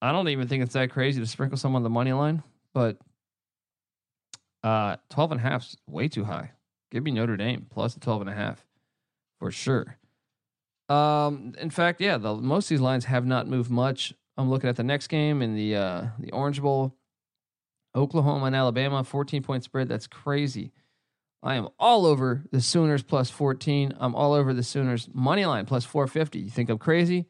I 0.00 0.12
don't 0.12 0.28
even 0.28 0.48
think 0.48 0.62
it's 0.62 0.72
that 0.72 0.90
crazy 0.90 1.20
to 1.20 1.26
sprinkle 1.26 1.58
some 1.58 1.76
on 1.76 1.82
the 1.82 1.90
money 1.90 2.12
line, 2.12 2.42
but 2.72 2.96
uh, 4.62 4.96
12 5.10 5.32
and 5.32 5.40
a 5.40 5.42
half 5.42 5.64
is 5.64 5.76
way 5.86 6.08
too 6.08 6.24
high. 6.24 6.52
Give 6.90 7.02
me 7.02 7.10
Notre 7.10 7.36
Dame 7.36 7.66
plus 7.70 7.94
the 7.94 8.00
12 8.00 8.22
and 8.22 8.30
a 8.30 8.34
half 8.34 8.64
for 9.38 9.50
sure. 9.50 9.98
Um, 10.88 11.54
in 11.58 11.70
fact, 11.70 12.00
yeah, 12.00 12.18
the, 12.18 12.34
most 12.34 12.66
of 12.66 12.68
these 12.70 12.80
lines 12.80 13.06
have 13.06 13.24
not 13.24 13.48
moved 13.48 13.70
much. 13.70 14.12
I'm 14.36 14.50
looking 14.50 14.68
at 14.68 14.76
the 14.76 14.84
next 14.84 15.08
game 15.08 15.42
in 15.42 15.54
the 15.54 15.76
uh, 15.76 16.06
the 16.18 16.32
Orange 16.32 16.60
Bowl, 16.60 16.96
Oklahoma 17.94 18.46
and 18.46 18.56
Alabama, 18.56 19.04
14 19.04 19.42
point 19.42 19.64
spread. 19.64 19.88
That's 19.88 20.06
crazy. 20.06 20.72
I 21.42 21.56
am 21.56 21.68
all 21.78 22.06
over 22.06 22.44
the 22.52 22.60
Sooners 22.60 23.02
plus 23.02 23.30
14. 23.30 23.94
I'm 23.98 24.14
all 24.14 24.32
over 24.32 24.54
the 24.54 24.62
Sooners 24.62 25.08
money 25.12 25.44
line 25.44 25.66
plus 25.66 25.84
450. 25.84 26.38
You 26.38 26.50
think 26.50 26.70
I'm 26.70 26.78
crazy? 26.78 27.26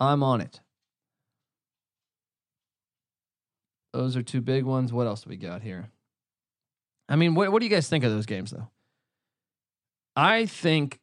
I'm 0.00 0.22
on 0.22 0.40
it. 0.40 0.60
Those 3.92 4.16
are 4.16 4.22
two 4.22 4.40
big 4.40 4.64
ones. 4.64 4.92
What 4.92 5.06
else 5.06 5.22
do 5.22 5.30
we 5.30 5.36
got 5.36 5.62
here? 5.62 5.90
I 7.08 7.16
mean, 7.16 7.34
what, 7.34 7.52
what 7.52 7.60
do 7.60 7.66
you 7.66 7.70
guys 7.70 7.88
think 7.88 8.04
of 8.04 8.10
those 8.10 8.26
games, 8.26 8.50
though? 8.50 8.68
I 10.16 10.46
think 10.46 11.00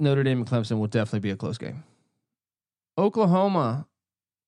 Notre 0.00 0.22
Dame 0.22 0.38
and 0.38 0.46
Clemson 0.46 0.78
will 0.78 0.88
definitely 0.88 1.20
be 1.20 1.30
a 1.30 1.36
close 1.36 1.58
game. 1.58 1.84
Oklahoma, 2.98 3.86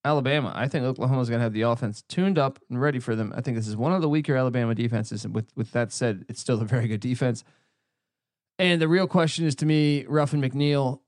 Alabama. 0.04 0.52
I 0.54 0.68
think 0.68 0.84
Oklahoma 0.84 1.22
is 1.22 1.28
going 1.28 1.38
to 1.38 1.44
have 1.44 1.52
the 1.52 1.62
offense 1.62 2.02
tuned 2.08 2.38
up 2.38 2.58
and 2.68 2.80
ready 2.80 2.98
for 2.98 3.16
them. 3.16 3.32
I 3.34 3.40
think 3.40 3.56
this 3.56 3.68
is 3.68 3.76
one 3.76 3.92
of 3.92 4.02
the 4.02 4.08
weaker 4.08 4.36
Alabama 4.36 4.74
defenses. 4.74 5.24
And 5.24 5.34
with, 5.34 5.46
with 5.56 5.72
that 5.72 5.92
said, 5.92 6.26
it's 6.28 6.40
still 6.40 6.60
a 6.60 6.64
very 6.64 6.88
good 6.88 7.00
defense. 7.00 7.44
And 8.58 8.80
the 8.80 8.88
real 8.88 9.06
question 9.06 9.46
is 9.46 9.54
to 9.56 9.66
me, 9.66 10.04
Ruffin 10.06 10.42
McNeill 10.42 11.00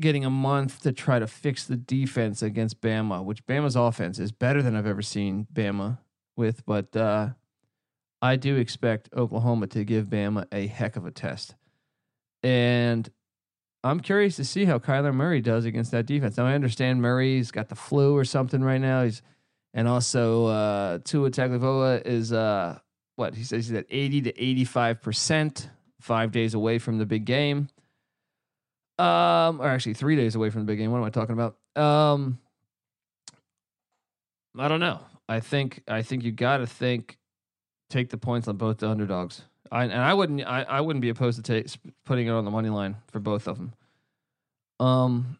getting 0.00 0.24
a 0.24 0.30
month 0.30 0.82
to 0.82 0.92
try 0.92 1.18
to 1.18 1.26
fix 1.26 1.64
the 1.64 1.76
defense 1.76 2.42
against 2.42 2.80
Bama, 2.80 3.24
which 3.24 3.46
Bama's 3.46 3.76
offense 3.76 4.18
is 4.18 4.30
better 4.30 4.62
than 4.62 4.76
I've 4.76 4.86
ever 4.86 5.02
seen 5.02 5.46
Bama 5.52 5.98
with. 6.36 6.66
But 6.66 6.94
uh, 6.94 7.30
I 8.22 8.36
do 8.36 8.56
expect 8.56 9.10
Oklahoma 9.14 9.66
to 9.68 9.84
give 9.84 10.06
Bama 10.06 10.46
a 10.52 10.66
heck 10.66 10.96
of 10.96 11.06
a 11.06 11.10
test. 11.10 11.54
And 12.42 13.08
I'm 13.84 14.00
curious 14.00 14.36
to 14.36 14.44
see 14.44 14.64
how 14.64 14.78
Kyler 14.78 15.14
Murray 15.14 15.40
does 15.40 15.64
against 15.64 15.90
that 15.92 16.06
defense. 16.06 16.36
Now 16.36 16.46
I 16.46 16.54
understand 16.54 17.00
Murray's 17.00 17.50
got 17.50 17.68
the 17.68 17.74
flu 17.74 18.16
or 18.16 18.24
something 18.24 18.62
right 18.62 18.80
now. 18.80 19.04
He's 19.04 19.22
and 19.74 19.86
also 19.86 20.46
uh 20.46 20.98
Tua 21.04 21.30
Tagovailoa 21.30 22.06
is 22.06 22.32
uh 22.32 22.78
what 23.16 23.34
he 23.34 23.44
says 23.44 23.68
he's 23.68 23.76
at 23.76 23.86
80 23.88 24.22
to 24.22 24.42
85 24.42 25.02
percent, 25.02 25.70
five 26.00 26.32
days 26.32 26.54
away 26.54 26.78
from 26.78 26.98
the 26.98 27.06
big 27.06 27.24
game. 27.24 27.68
Um, 28.98 29.60
or 29.60 29.68
actually 29.68 29.94
three 29.94 30.16
days 30.16 30.34
away 30.34 30.48
from 30.48 30.62
the 30.62 30.66
big 30.66 30.78
game. 30.78 30.90
What 30.90 30.98
am 30.98 31.04
I 31.04 31.10
talking 31.10 31.34
about? 31.34 31.56
Um, 31.80 32.38
I 34.58 34.68
don't 34.68 34.80
know. 34.80 35.00
I 35.28 35.40
think 35.40 35.82
I 35.86 36.02
think 36.02 36.24
you 36.24 36.32
got 36.32 36.58
to 36.58 36.66
think 36.66 37.18
take 37.88 38.10
the 38.10 38.18
points 38.18 38.48
on 38.48 38.56
both 38.56 38.78
the 38.78 38.88
underdogs. 38.88 39.42
I, 39.70 39.84
and 39.84 39.94
I 39.94 40.14
wouldn't 40.14 40.46
I, 40.46 40.62
I 40.62 40.80
wouldn't 40.80 41.00
be 41.02 41.08
opposed 41.08 41.36
to 41.36 41.42
take, 41.42 41.66
putting 42.04 42.26
it 42.26 42.30
on 42.30 42.44
the 42.44 42.50
money 42.50 42.68
line 42.68 42.96
for 43.08 43.18
both 43.18 43.48
of 43.48 43.56
them. 43.58 43.72
Um, 44.78 45.38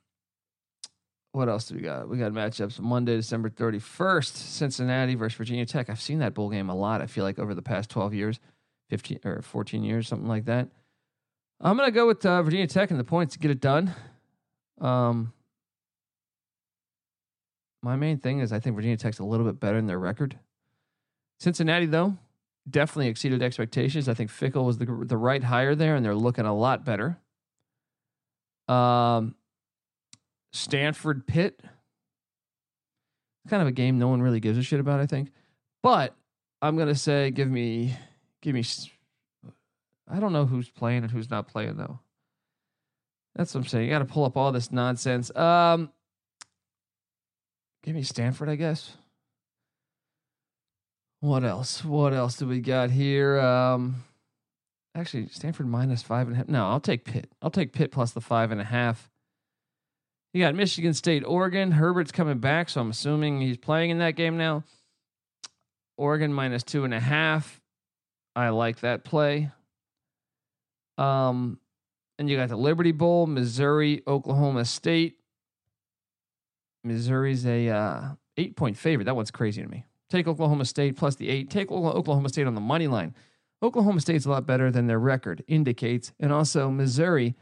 what 1.33 1.49
else 1.49 1.69
do 1.69 1.75
we 1.75 1.83
got? 1.83 2.09
We 2.09 2.19
got 2.19 2.33
matchups 2.33 2.81
Monday, 2.81 3.17
December 3.17 3.51
thirty 3.51 3.79
first, 3.79 4.37
Cincinnati 4.37 5.15
versus 5.15 5.37
Virginia 5.37 5.67
Tech. 5.67 5.91
I've 5.91 6.01
seen 6.01 6.19
that 6.21 6.35
bowl 6.35 6.51
game 6.51 6.71
a 6.71 6.75
lot. 6.75 7.03
I 7.03 7.07
feel 7.07 7.25
like 7.25 7.39
over 7.39 7.55
the 7.55 7.63
past 7.63 7.91
twelve 7.91 8.15
years, 8.15 8.41
fifteen 8.89 9.21
or 9.25 9.43
fourteen 9.43 9.85
years, 9.85 10.09
something 10.09 10.29
like 10.29 10.47
that. 10.47 10.69
I'm 11.61 11.77
gonna 11.77 11.91
go 11.91 12.07
with 12.07 12.25
uh, 12.27 12.43
Virginia 12.43 12.67
Tech 12.67 12.91
and 12.91 12.99
the 12.99 13.05
points 13.05 13.35
to 13.35 13.39
get 13.39 13.51
it 13.51 13.61
done. 13.61 13.95
Um, 14.81 15.33
my 17.83 17.97
main 17.97 18.19
thing 18.19 18.41
is 18.41 18.53
I 18.53 18.59
think 18.59 18.75
Virginia 18.75 18.97
Tech's 18.97 19.21
a 19.21 19.25
little 19.25 19.47
bit 19.47 19.61
better 19.61 19.79
in 19.79 19.87
their 19.87 19.99
record. 19.99 20.39
Cincinnati, 21.39 21.87
though, 21.87 22.17
definitely 22.69 23.09
exceeded 23.09 23.43
expectations. 23.43 24.09
I 24.09 24.15
think 24.15 24.31
Fickell 24.31 24.65
was 24.65 24.79
the 24.79 24.87
the 24.87 25.17
right 25.17 25.43
hire 25.43 25.75
there, 25.75 25.95
and 25.95 26.05
they're 26.05 26.15
looking 26.15 26.47
a 26.47 26.55
lot 26.55 26.85
better. 26.85 27.19
Um, 28.69 29.35
Stanford 30.53 31.27
Pitt, 31.27 31.61
kind 33.49 33.63
of 33.63 33.69
a 33.69 33.73
game 33.73 33.99
no 33.99 34.09
one 34.09 34.23
really 34.23 34.41
gives 34.41 34.59
a 34.59 34.63
shit 34.63 34.81
about, 34.81 35.01
I 35.01 35.07
think. 35.07 35.31
But 35.83 36.17
I'm 36.61 36.77
gonna 36.77 36.95
say, 36.95 37.31
give 37.31 37.51
me, 37.51 37.97
give 38.43 38.55
me. 38.55 38.65
I 40.09 40.21
don't 40.21 40.33
know 40.33 40.47
who's 40.47 40.71
playing 40.71 41.03
and 41.03 41.11
who's 41.11 41.31
not 41.31 41.49
playing 41.49 41.77
though. 41.77 42.01
That's 43.37 43.55
what 43.55 43.61
I'm 43.63 43.67
saying. 43.67 43.85
You 43.85 43.91
got 43.91 43.99
to 43.99 44.07
pull 44.07 44.25
up 44.25 44.37
all 44.37 44.51
this 44.51 44.73
nonsense. 44.73 45.35
Um, 45.37 45.91
give 47.83 47.95
me 47.95 48.03
Stanford, 48.03 48.49
I 48.49 48.57
guess. 48.57 48.97
What 51.27 51.43
else? 51.43 51.85
What 51.85 52.15
else 52.15 52.37
do 52.37 52.47
we 52.47 52.61
got 52.61 52.89
here? 52.89 53.41
Um, 53.41 54.05
actually, 54.95 55.27
Stanford 55.27 55.67
minus 55.67 56.01
five 56.01 56.29
and 56.29 56.35
a 56.35 56.37
half. 56.37 56.47
No, 56.47 56.69
I'll 56.69 56.79
take 56.79 57.05
Pitt. 57.05 57.29
I'll 57.43 57.51
take 57.51 57.73
Pitt 57.73 57.91
plus 57.91 58.13
the 58.13 58.21
five 58.21 58.53
and 58.53 58.61
a 58.61 58.65
half. 58.65 59.11
You 60.33 60.45
got 60.45 60.55
Michigan 60.55 60.95
State, 60.95 61.25
Oregon. 61.27 61.73
Herbert's 61.73 62.13
coming 62.13 62.39
back, 62.39 62.69
so 62.69 62.81
I'm 62.81 62.91
assuming 62.91 63.41
he's 63.41 63.57
playing 63.57 63.91
in 63.91 63.99
that 63.99 64.13
game 64.13 64.37
now. 64.37 64.63
Oregon 65.97 66.33
minus 66.33 66.63
two 66.63 66.85
and 66.85 66.95
a 66.95 67.01
half. 67.01 67.61
I 68.37 68.51
like 68.51 68.83
that 68.83 69.03
play. 69.03 69.51
Um, 70.97 71.59
and 72.21 72.31
you 72.31 72.37
got 72.37 72.51
the 72.51 72.57
Liberty 72.57 72.93
Bowl, 72.93 73.27
Missouri, 73.27 74.01
Oklahoma 74.07 74.65
State. 74.65 75.17
Missouri's 76.85 77.45
a 77.45 77.69
uh, 77.69 78.09
eight 78.37 78.55
point 78.55 78.77
favorite. 78.77 79.07
That 79.07 79.17
one's 79.17 79.33
crazy 79.33 79.61
to 79.61 79.69
me. 79.69 79.87
Take 80.09 80.29
Oklahoma 80.29 80.65
State 80.65 80.97
plus 80.97 81.17
the 81.17 81.29
eight. 81.29 81.51
Take 81.51 81.71
Oklahoma 81.71 82.29
State 82.29 82.47
on 82.47 82.55
the 82.55 82.61
money 82.61 82.87
line. 82.87 83.15
Oklahoma 83.63 84.01
State's 84.01 84.27
a 84.27 84.31
lot 84.31 84.47
better 84.47 84.71
than 84.71 84.87
their 84.87 84.99
record 84.99 85.43
indicates. 85.49 86.13
And 86.21 86.33
also, 86.33 86.71
Missouri 86.71 87.35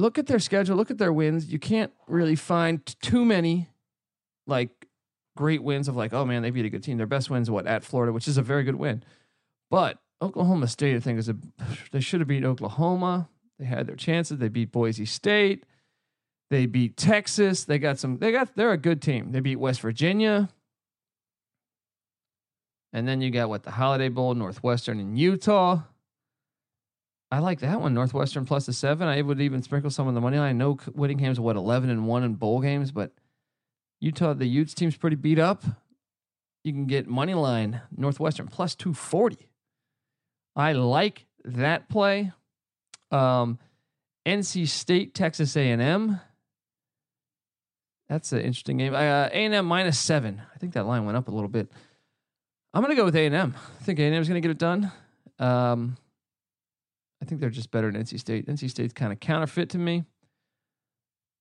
look 0.00 0.18
at 0.18 0.26
their 0.26 0.38
schedule, 0.38 0.76
look 0.76 0.90
at 0.90 0.98
their 0.98 1.12
wins. 1.12 1.52
You 1.52 1.58
can't 1.58 1.92
really 2.08 2.36
find 2.36 2.84
too 3.02 3.24
many 3.24 3.68
like 4.46 4.86
great 5.36 5.62
wins 5.62 5.88
of 5.88 5.96
like, 5.96 6.12
oh 6.12 6.24
man, 6.24 6.42
they 6.42 6.50
beat 6.50 6.64
a 6.64 6.70
good 6.70 6.82
team. 6.82 6.96
Their 6.96 7.06
best 7.06 7.30
wins 7.30 7.50
what 7.50 7.66
at 7.66 7.84
Florida, 7.84 8.12
which 8.12 8.26
is 8.26 8.38
a 8.38 8.42
very 8.42 8.64
good 8.64 8.76
win. 8.76 9.02
But 9.70 9.98
Oklahoma 10.22 10.68
State, 10.68 10.96
I 10.96 11.00
think, 11.00 11.18
is 11.18 11.28
a 11.28 11.36
they 11.92 12.00
should 12.00 12.20
have 12.20 12.28
beat 12.28 12.44
Oklahoma. 12.44 13.28
They 13.58 13.66
had 13.66 13.86
their 13.86 13.96
chances. 13.96 14.38
They 14.38 14.48
beat 14.48 14.72
Boise 14.72 15.06
State. 15.06 15.64
They 16.50 16.66
beat 16.66 16.96
Texas. 16.96 17.64
They 17.64 17.78
got 17.78 17.98
some. 17.98 18.18
They 18.18 18.32
got. 18.32 18.56
They're 18.56 18.72
a 18.72 18.78
good 18.78 19.00
team. 19.00 19.32
They 19.32 19.40
beat 19.40 19.56
West 19.56 19.80
Virginia. 19.80 20.48
And 22.92 23.06
then 23.06 23.20
you 23.20 23.30
got 23.30 23.48
what 23.48 23.62
the 23.62 23.70
Holiday 23.70 24.08
Bowl, 24.08 24.34
Northwestern, 24.34 24.98
and 24.98 25.18
Utah. 25.18 25.82
I 27.30 27.38
like 27.38 27.60
that 27.60 27.80
one. 27.80 27.94
Northwestern 27.94 28.44
plus 28.44 28.66
the 28.66 28.72
seven. 28.72 29.06
I 29.06 29.22
would 29.22 29.40
even 29.40 29.62
sprinkle 29.62 29.90
some 29.90 30.08
on 30.08 30.14
the 30.14 30.20
money 30.20 30.38
line. 30.38 30.48
I 30.48 30.52
know 30.52 30.74
Whittingham's 30.94 31.38
what 31.38 31.56
eleven 31.56 31.88
and 31.88 32.08
one 32.08 32.24
in 32.24 32.34
bowl 32.34 32.60
games, 32.60 32.90
but 32.90 33.12
Utah, 34.00 34.34
the 34.34 34.46
Utes 34.46 34.74
team's 34.74 34.96
pretty 34.96 35.16
beat 35.16 35.38
up. 35.38 35.62
You 36.64 36.72
can 36.72 36.86
get 36.86 37.06
money 37.06 37.34
line 37.34 37.82
Northwestern 37.96 38.48
plus 38.48 38.74
two 38.74 38.92
forty. 38.92 39.50
I 40.56 40.72
like 40.72 41.26
that 41.44 41.88
play. 41.88 42.32
Um, 43.12 43.58
NC 44.26 44.68
State, 44.68 45.14
Texas 45.14 45.56
A 45.56 45.70
and 45.70 45.80
M. 45.80 46.20
That's 48.08 48.32
an 48.32 48.40
interesting 48.40 48.78
game. 48.78 48.92
Uh, 48.92 48.98
A 48.98 49.32
and 49.32 49.54
M 49.54 49.66
minus 49.66 49.98
seven. 49.98 50.42
I 50.52 50.58
think 50.58 50.74
that 50.74 50.86
line 50.86 51.04
went 51.04 51.16
up 51.16 51.28
a 51.28 51.30
little 51.30 51.48
bit. 51.48 51.70
I'm 52.72 52.82
gonna 52.82 52.94
go 52.94 53.04
with 53.04 53.16
A&M. 53.16 53.54
I 53.56 53.84
think 53.84 53.98
A 53.98 54.02
and 54.02 54.14
M 54.14 54.22
is 54.22 54.28
gonna 54.28 54.40
get 54.40 54.50
it 54.50 54.58
done. 54.58 54.92
Um, 55.38 55.96
I 57.22 57.24
think 57.24 57.40
they're 57.40 57.50
just 57.50 57.70
better 57.70 57.90
than 57.90 58.02
NC 58.02 58.18
State. 58.18 58.46
NC 58.46 58.70
State's 58.70 58.94
kind 58.94 59.12
of 59.12 59.20
counterfeit 59.20 59.70
to 59.70 59.78
me. 59.78 60.04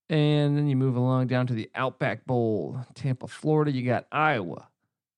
And 0.09 0.57
then 0.57 0.67
you 0.67 0.75
move 0.75 0.95
along 0.95 1.27
down 1.27 1.45
to 1.47 1.53
the 1.53 1.69
Outback 1.75 2.25
Bowl, 2.25 2.79
Tampa, 2.95 3.27
Florida. 3.27 3.71
You 3.71 3.83
got 3.85 4.07
Iowa, 4.11 4.67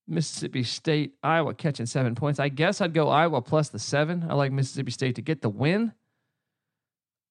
Mississippi 0.08 0.64
State, 0.64 1.16
Iowa 1.24 1.54
catching 1.54 1.86
seven 1.86 2.14
points. 2.14 2.40
I 2.40 2.50
guess 2.50 2.82
I'd 2.82 2.94
go 2.94 3.08
Iowa 3.08 3.42
plus 3.42 3.70
the 3.70 3.80
seven. 3.80 4.26
I 4.30 4.34
like 4.34 4.52
Mississippi 4.52 4.92
State 4.92 5.16
to 5.16 5.22
get 5.22 5.42
the 5.42 5.50
win. 5.50 5.94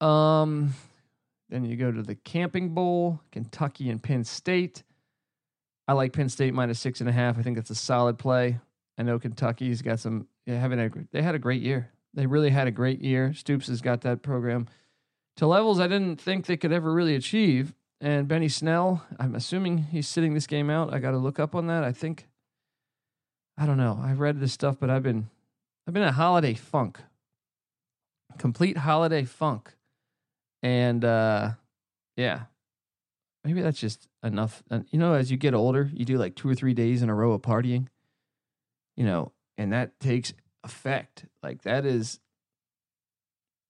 Um, 0.00 0.72
then 1.50 1.64
you 1.64 1.76
go 1.76 1.92
to 1.92 2.02
the 2.02 2.14
Camping 2.14 2.70
Bowl, 2.70 3.20
Kentucky 3.30 3.90
and 3.90 4.02
Penn 4.02 4.24
State. 4.24 4.82
I 5.86 5.92
like 5.92 6.14
Penn 6.14 6.30
State 6.30 6.54
minus 6.54 6.80
six 6.80 7.00
and 7.00 7.10
a 7.10 7.12
half. 7.12 7.38
I 7.38 7.42
think 7.42 7.56
that's 7.56 7.70
a 7.70 7.74
solid 7.74 8.16
play. 8.16 8.58
I 9.00 9.02
know 9.02 9.18
Kentucky's 9.18 9.80
got 9.80 9.98
some 9.98 10.26
yeah, 10.44 10.60
having 10.60 10.78
a 10.78 10.90
they 11.10 11.22
had 11.22 11.34
a 11.34 11.38
great 11.38 11.62
year. 11.62 11.90
They 12.12 12.26
really 12.26 12.50
had 12.50 12.66
a 12.66 12.70
great 12.70 13.00
year. 13.00 13.32
Stoops 13.32 13.68
has 13.68 13.80
got 13.80 14.02
that 14.02 14.20
program 14.20 14.68
to 15.36 15.46
levels 15.46 15.80
I 15.80 15.88
didn't 15.88 16.20
think 16.20 16.44
they 16.44 16.58
could 16.58 16.70
ever 16.70 16.92
really 16.92 17.14
achieve. 17.14 17.72
And 18.02 18.28
Benny 18.28 18.50
Snell, 18.50 19.02
I'm 19.18 19.34
assuming 19.34 19.78
he's 19.78 20.06
sitting 20.06 20.34
this 20.34 20.46
game 20.46 20.68
out. 20.68 20.92
I 20.92 20.98
got 20.98 21.12
to 21.12 21.16
look 21.16 21.38
up 21.38 21.54
on 21.54 21.66
that. 21.68 21.82
I 21.82 21.92
think 21.92 22.28
I 23.56 23.64
don't 23.64 23.78
know. 23.78 23.98
I've 24.02 24.20
read 24.20 24.38
this 24.38 24.52
stuff, 24.52 24.76
but 24.78 24.90
I've 24.90 25.02
been 25.02 25.30
I've 25.88 25.94
been 25.94 26.02
a 26.02 26.12
holiday 26.12 26.52
funk. 26.52 27.00
Complete 28.36 28.76
holiday 28.76 29.24
funk. 29.24 29.72
And 30.62 31.06
uh 31.06 31.52
yeah. 32.18 32.42
Maybe 33.46 33.62
that's 33.62 33.80
just 33.80 34.08
enough. 34.22 34.62
And 34.70 34.84
you 34.90 34.98
know, 34.98 35.14
as 35.14 35.30
you 35.30 35.38
get 35.38 35.54
older, 35.54 35.90
you 35.90 36.04
do 36.04 36.18
like 36.18 36.34
two 36.34 36.50
or 36.50 36.54
three 36.54 36.74
days 36.74 37.00
in 37.00 37.08
a 37.08 37.14
row 37.14 37.32
of 37.32 37.40
partying. 37.40 37.86
You 39.00 39.06
know, 39.06 39.32
and 39.56 39.72
that 39.72 39.98
takes 39.98 40.34
effect. 40.62 41.24
Like 41.42 41.62
that 41.62 41.86
is 41.86 42.20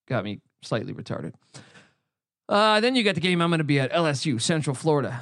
got 0.05 0.25
me 0.25 0.41
slightly 0.61 0.93
retarded. 0.93 1.35
Uh, 2.49 2.81
then 2.81 2.97
you 2.97 3.03
got 3.03 3.15
the 3.15 3.21
game 3.21 3.41
I'm 3.41 3.49
going 3.49 3.59
to 3.59 3.63
be 3.63 3.79
at 3.79 3.93
LSU, 3.93 4.41
Central 4.41 4.75
Florida. 4.75 5.21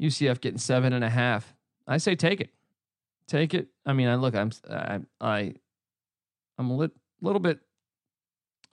UCF 0.00 0.40
getting 0.40 0.60
seven 0.60 0.92
and 0.92 1.02
a 1.02 1.08
half. 1.08 1.56
I 1.88 1.96
say 1.96 2.14
take 2.14 2.40
it, 2.40 2.50
take 3.26 3.52
it. 3.52 3.66
I 3.84 3.94
mean, 3.94 4.06
I 4.06 4.14
look, 4.14 4.36
I'm, 4.36 4.52
I, 4.70 5.00
I 5.20 5.54
I'm 6.56 6.70
a 6.70 6.76
lit, 6.76 6.92
little 7.20 7.40
bit. 7.40 7.58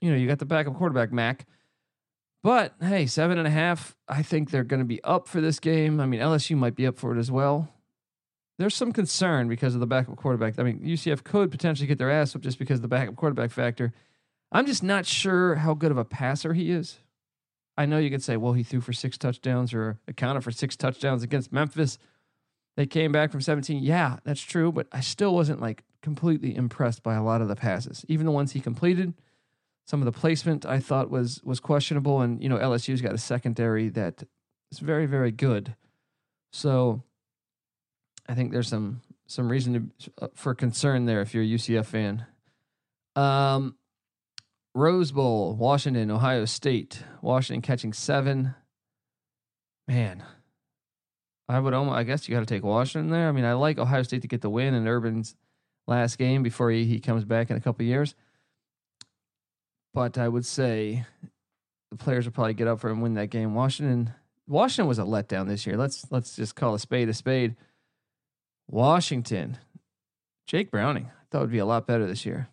You 0.02 0.12
know, 0.12 0.18
you 0.18 0.28
got 0.28 0.38
the 0.38 0.46
backup 0.46 0.76
quarterback 0.76 1.12
Mack, 1.12 1.48
but 2.44 2.76
hey, 2.80 3.08
seven 3.08 3.40
and 3.40 3.48
a 3.48 3.52
half. 3.52 3.96
I 4.08 4.22
think 4.22 4.52
they're 4.52 4.64
going 4.64 4.82
to 4.82 4.86
be 4.86 5.04
up 5.04 5.28
for 5.28 5.42
this 5.42 5.60
game. 5.60 6.00
I 6.00 6.06
mean, 6.06 6.20
LSU 6.20 6.56
might 6.56 6.76
be 6.76 6.86
up 6.86 7.00
for 7.00 7.16
it 7.16 7.20
as 7.20 7.32
well 7.32 7.75
there's 8.58 8.76
some 8.76 8.92
concern 8.92 9.48
because 9.48 9.74
of 9.74 9.82
the 9.82 9.88
backup 9.88 10.16
quarterback. 10.16 10.58
I 10.58 10.64
mean, 10.64 10.80
UCF 10.80 11.24
could 11.24 11.52
potentially 11.52 11.88
get 11.88 11.98
their 11.98 12.12
ass 12.12 12.36
up 12.36 12.42
just 12.42 12.60
because 12.60 12.78
of 12.78 12.82
the 12.84 12.88
backup 12.88 13.16
quarterback 13.16 13.52
factor. 13.52 13.94
I'm 14.52 14.66
just 14.66 14.84
not 14.84 15.06
sure 15.06 15.56
how 15.56 15.74
good 15.74 15.92
of 15.92 15.98
a 15.98 16.06
passer 16.06 16.54
he 16.54 16.72
is. 16.72 17.00
I 17.78 17.86
know 17.86 17.98
you 17.98 18.10
could 18.10 18.24
say, 18.24 18.38
well, 18.38 18.54
he 18.54 18.64
threw 18.64 18.80
for 18.80 18.94
six 18.94 19.18
touchdowns 19.18 19.74
or 19.74 20.00
accounted 20.08 20.44
for 20.44 20.52
six 20.52 20.78
touchdowns 20.78 21.24
against 21.24 21.52
Memphis. 21.52 21.98
They 22.78 22.86
came 22.86 23.12
back 23.12 23.32
from 23.32 23.42
17. 23.42 23.84
Yeah, 23.84 24.18
that's 24.24 24.42
true, 24.42 24.72
but 24.72 24.88
I 24.92 25.02
still 25.02 25.34
wasn't 25.34 25.62
like 25.62 25.84
completely 26.02 26.56
impressed 26.56 27.04
by 27.04 27.16
a 27.16 27.24
lot 27.24 27.42
of 27.42 27.48
the 27.48 27.56
passes. 27.56 28.06
Even 28.08 28.26
the 28.26 28.32
ones 28.32 28.54
he 28.54 28.62
completed, 28.62 29.14
some 29.86 30.02
of 30.02 30.06
the 30.06 30.18
placement 30.18 30.66
I 30.66 30.80
thought 30.80 31.10
was 31.10 31.42
was 31.44 31.60
questionable. 31.60 32.22
And 32.22 32.42
you 32.42 32.50
know, 32.50 32.58
LSU's 32.58 33.02
got 33.02 33.14
a 33.14 33.18
secondary 33.18 33.90
that 33.90 34.24
is 34.72 34.80
very, 34.80 35.06
very 35.06 35.32
good. 35.32 35.76
So 36.52 37.04
I 38.28 38.34
think 38.34 38.52
there's 38.52 38.68
some 38.68 39.02
some 39.28 39.50
reason 39.50 39.92
to, 40.00 40.12
uh, 40.22 40.28
for 40.36 40.54
concern 40.54 41.06
there 41.06 41.22
if 41.22 41.34
you're 41.34 41.44
a 41.44 41.48
UCF 41.48 41.86
fan. 41.86 42.26
Um, 43.16 43.76
Rose 44.74 45.12
Bowl, 45.12 45.56
Washington, 45.56 46.12
Ohio 46.12 46.46
State. 46.46 47.02
Washington 47.22 47.62
catching 47.62 47.94
seven. 47.94 48.56
Man, 49.88 50.24
I 51.48 51.60
would 51.60 51.74
almost. 51.74 51.96
I 51.96 52.04
guess 52.04 52.28
you 52.28 52.36
got 52.36 52.42
to 52.42 52.46
take 52.46 52.64
Washington 52.64 53.12
there. 53.12 53.30
I 53.30 53.32
mean, 53.32 53.46
I 53.46 53.54
like 53.54 53.78
Ohio 53.78 54.04
State 54.04 54.24
to 54.24 54.28
get 54.28 54.42
the 54.42 54.50
win 54.50 54.74
in 54.74 54.88
Urban's 54.88 55.36
last 55.88 56.18
game 56.18 56.44
before 56.44 56.72
he, 56.72 56.86
he 56.86 57.00
comes 57.00 57.24
back 57.24 57.50
in 57.50 57.58
a 57.58 57.62
couple 57.62 57.86
years. 57.86 58.16
But 59.94 60.18
I 60.18 60.28
would 60.28 60.46
say 60.46 61.06
the 61.92 61.98
players 61.98 62.26
will 62.26 62.34
probably 62.34 62.56
get 62.56 62.68
up 62.68 62.80
for 62.80 62.90
and 62.90 63.02
win 63.02 63.14
that 63.14 63.30
game. 63.30 63.54
Washington, 63.54 64.14
Washington 64.48 64.88
was 64.88 65.00
a 65.00 65.04
letdown 65.04 65.48
this 65.48 65.66
year. 65.66 65.78
Let's 65.78 66.06
let's 66.12 66.36
just 66.36 66.56
call 66.56 66.74
a 66.74 66.80
spade 66.80 67.08
a 67.08 67.14
spade. 67.14 67.56
Washington, 68.68 69.58
Jake 70.48 70.72
Browning. 70.72 71.06
I 71.06 71.26
thought 71.32 71.40
it 71.40 71.42
would 71.42 71.52
be 71.52 71.60
a 71.60 71.66
lot 71.66 71.88
better 71.88 72.08
this 72.08 72.26
year. 72.26 72.50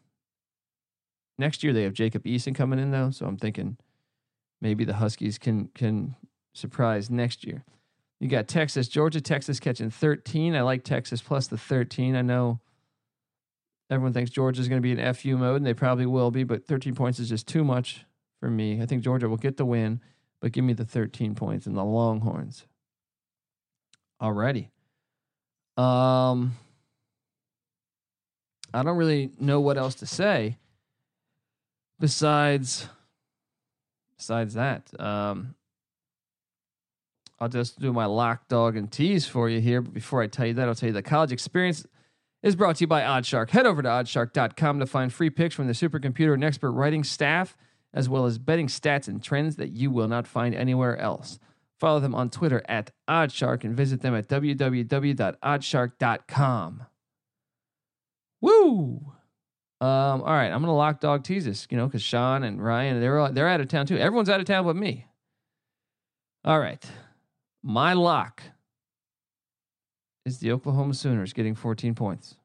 Next 1.38 1.62
year 1.62 1.72
they 1.72 1.82
have 1.84 1.94
Jacob 1.94 2.24
Eason 2.24 2.54
coming 2.54 2.78
in 2.78 2.90
though, 2.90 3.10
so 3.10 3.26
I'm 3.26 3.36
thinking 3.36 3.76
maybe 4.60 4.84
the 4.84 4.94
Huskies 4.94 5.38
can 5.38 5.68
can 5.74 6.16
surprise 6.54 7.10
next 7.10 7.46
year. 7.46 7.64
You 8.20 8.28
got 8.28 8.46
Texas, 8.46 8.86
Georgia, 8.86 9.20
Texas 9.20 9.58
catching 9.58 9.90
13. 9.90 10.54
I 10.54 10.62
like 10.62 10.84
Texas 10.84 11.20
plus 11.20 11.48
the 11.48 11.58
13. 11.58 12.14
I 12.14 12.22
know 12.22 12.60
everyone 13.90 14.12
thinks 14.12 14.30
Georgia's 14.30 14.68
going 14.68 14.80
to 14.80 14.82
be 14.82 14.92
in 14.92 15.14
FU 15.14 15.36
mode, 15.36 15.56
and 15.56 15.66
they 15.66 15.74
probably 15.74 16.06
will 16.06 16.30
be, 16.30 16.44
but 16.44 16.64
13 16.64 16.94
points 16.94 17.18
is 17.18 17.28
just 17.28 17.48
too 17.48 17.64
much 17.64 18.04
for 18.38 18.48
me. 18.48 18.80
I 18.80 18.86
think 18.86 19.02
Georgia 19.02 19.28
will 19.28 19.36
get 19.36 19.56
the 19.56 19.64
win, 19.64 20.00
but 20.40 20.52
give 20.52 20.64
me 20.64 20.72
the 20.72 20.84
13 20.84 21.34
points 21.34 21.66
and 21.66 21.76
the 21.76 21.84
Longhorns. 21.84 22.66
Alrighty. 24.20 24.68
Um, 25.76 26.56
I 28.74 28.82
don't 28.82 28.96
really 28.96 29.30
know 29.38 29.60
what 29.60 29.78
else 29.78 29.94
to 29.96 30.06
say 30.06 30.58
besides 31.98 32.88
besides 34.16 34.54
that. 34.54 34.88
Um, 35.00 35.54
I'll 37.40 37.48
just 37.48 37.80
do 37.80 37.92
my 37.92 38.04
lock, 38.04 38.46
dog, 38.48 38.76
and 38.76 38.90
tease 38.90 39.26
for 39.26 39.48
you 39.48 39.60
here. 39.60 39.80
But 39.80 39.94
before 39.94 40.22
I 40.22 40.28
tell 40.28 40.46
you 40.46 40.54
that, 40.54 40.68
I'll 40.68 40.76
tell 40.76 40.88
you 40.88 40.92
the 40.92 41.02
college 41.02 41.32
experience 41.32 41.84
is 42.42 42.54
brought 42.54 42.76
to 42.76 42.82
you 42.82 42.86
by 42.86 43.02
Oddshark. 43.02 43.50
Head 43.50 43.66
over 43.66 43.82
to 43.82 43.88
oddshark.com 43.88 44.78
to 44.78 44.86
find 44.86 45.12
free 45.12 45.30
picks 45.30 45.54
from 45.54 45.66
the 45.66 45.72
supercomputer 45.72 46.34
and 46.34 46.44
expert 46.44 46.70
writing 46.70 47.02
staff 47.02 47.56
as 47.94 48.08
well 48.08 48.26
as 48.26 48.38
betting 48.38 48.68
stats 48.68 49.08
and 49.08 49.22
trends 49.22 49.56
that 49.56 49.72
you 49.72 49.90
will 49.90 50.08
not 50.08 50.26
find 50.26 50.54
anywhere 50.54 50.96
else. 50.96 51.38
Follow 51.82 51.98
them 51.98 52.14
on 52.14 52.30
Twitter 52.30 52.62
at 52.68 52.92
Oddshark 53.10 53.64
and 53.64 53.76
visit 53.76 54.02
them 54.02 54.14
at 54.14 54.28
www.oddshark.com. 54.28 56.86
Woo! 58.40 59.12
Um, 59.80 59.80
all 59.80 60.22
right, 60.22 60.52
I'm 60.52 60.60
gonna 60.60 60.76
lock 60.76 61.00
dog 61.00 61.24
tease 61.24 61.44
this, 61.44 61.66
you 61.70 61.76
know, 61.76 61.86
because 61.86 62.04
Sean 62.04 62.44
and 62.44 62.64
Ryan 62.64 63.00
they're 63.00 63.32
they're 63.32 63.48
out 63.48 63.60
of 63.60 63.66
town 63.66 63.86
too. 63.86 63.98
Everyone's 63.98 64.28
out 64.28 64.38
of 64.38 64.46
town 64.46 64.64
but 64.64 64.76
me. 64.76 65.08
All 66.44 66.60
right, 66.60 66.88
my 67.64 67.94
lock 67.94 68.44
is 70.24 70.38
the 70.38 70.52
Oklahoma 70.52 70.94
Sooners 70.94 71.32
getting 71.32 71.56
14 71.56 71.96
points. 71.96 72.36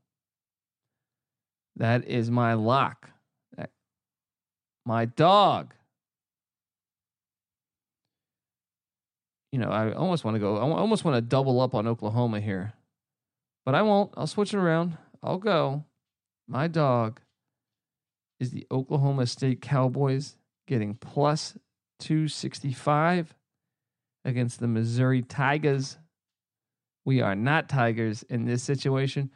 That 1.75 2.07
is 2.07 2.31
my 2.31 2.55
lock. 2.55 3.11
My 4.83 5.05
dog. 5.05 5.75
You 9.51 9.59
know, 9.59 9.69
I 9.69 9.93
almost 9.93 10.23
want 10.23 10.35
to 10.35 10.39
go. 10.39 10.57
I 10.57 10.61
almost 10.61 11.05
want 11.05 11.15
to 11.15 11.21
double 11.21 11.61
up 11.61 11.73
on 11.73 11.87
Oklahoma 11.87 12.39
here, 12.39 12.73
but 13.65 13.75
I 13.75 13.81
won't. 13.81 14.13
I'll 14.17 14.27
switch 14.27 14.53
it 14.53 14.57
around. 14.57 14.97
I'll 15.23 15.37
go. 15.37 15.85
My 16.47 16.67
dog 16.67 17.21
is 18.39 18.51
the 18.51 18.67
Oklahoma 18.71 19.25
State 19.25 19.61
Cowboys 19.61 20.37
getting 20.67 20.93
plus 20.95 21.57
265 21.99 23.33
against 24.25 24.59
the 24.59 24.67
Missouri 24.67 25.21
Tigers. 25.21 25.97
We 27.05 27.21
are 27.21 27.35
not 27.35 27.69
Tigers 27.69 28.23
in 28.23 28.45
this 28.45 28.63
situation. 28.63 29.31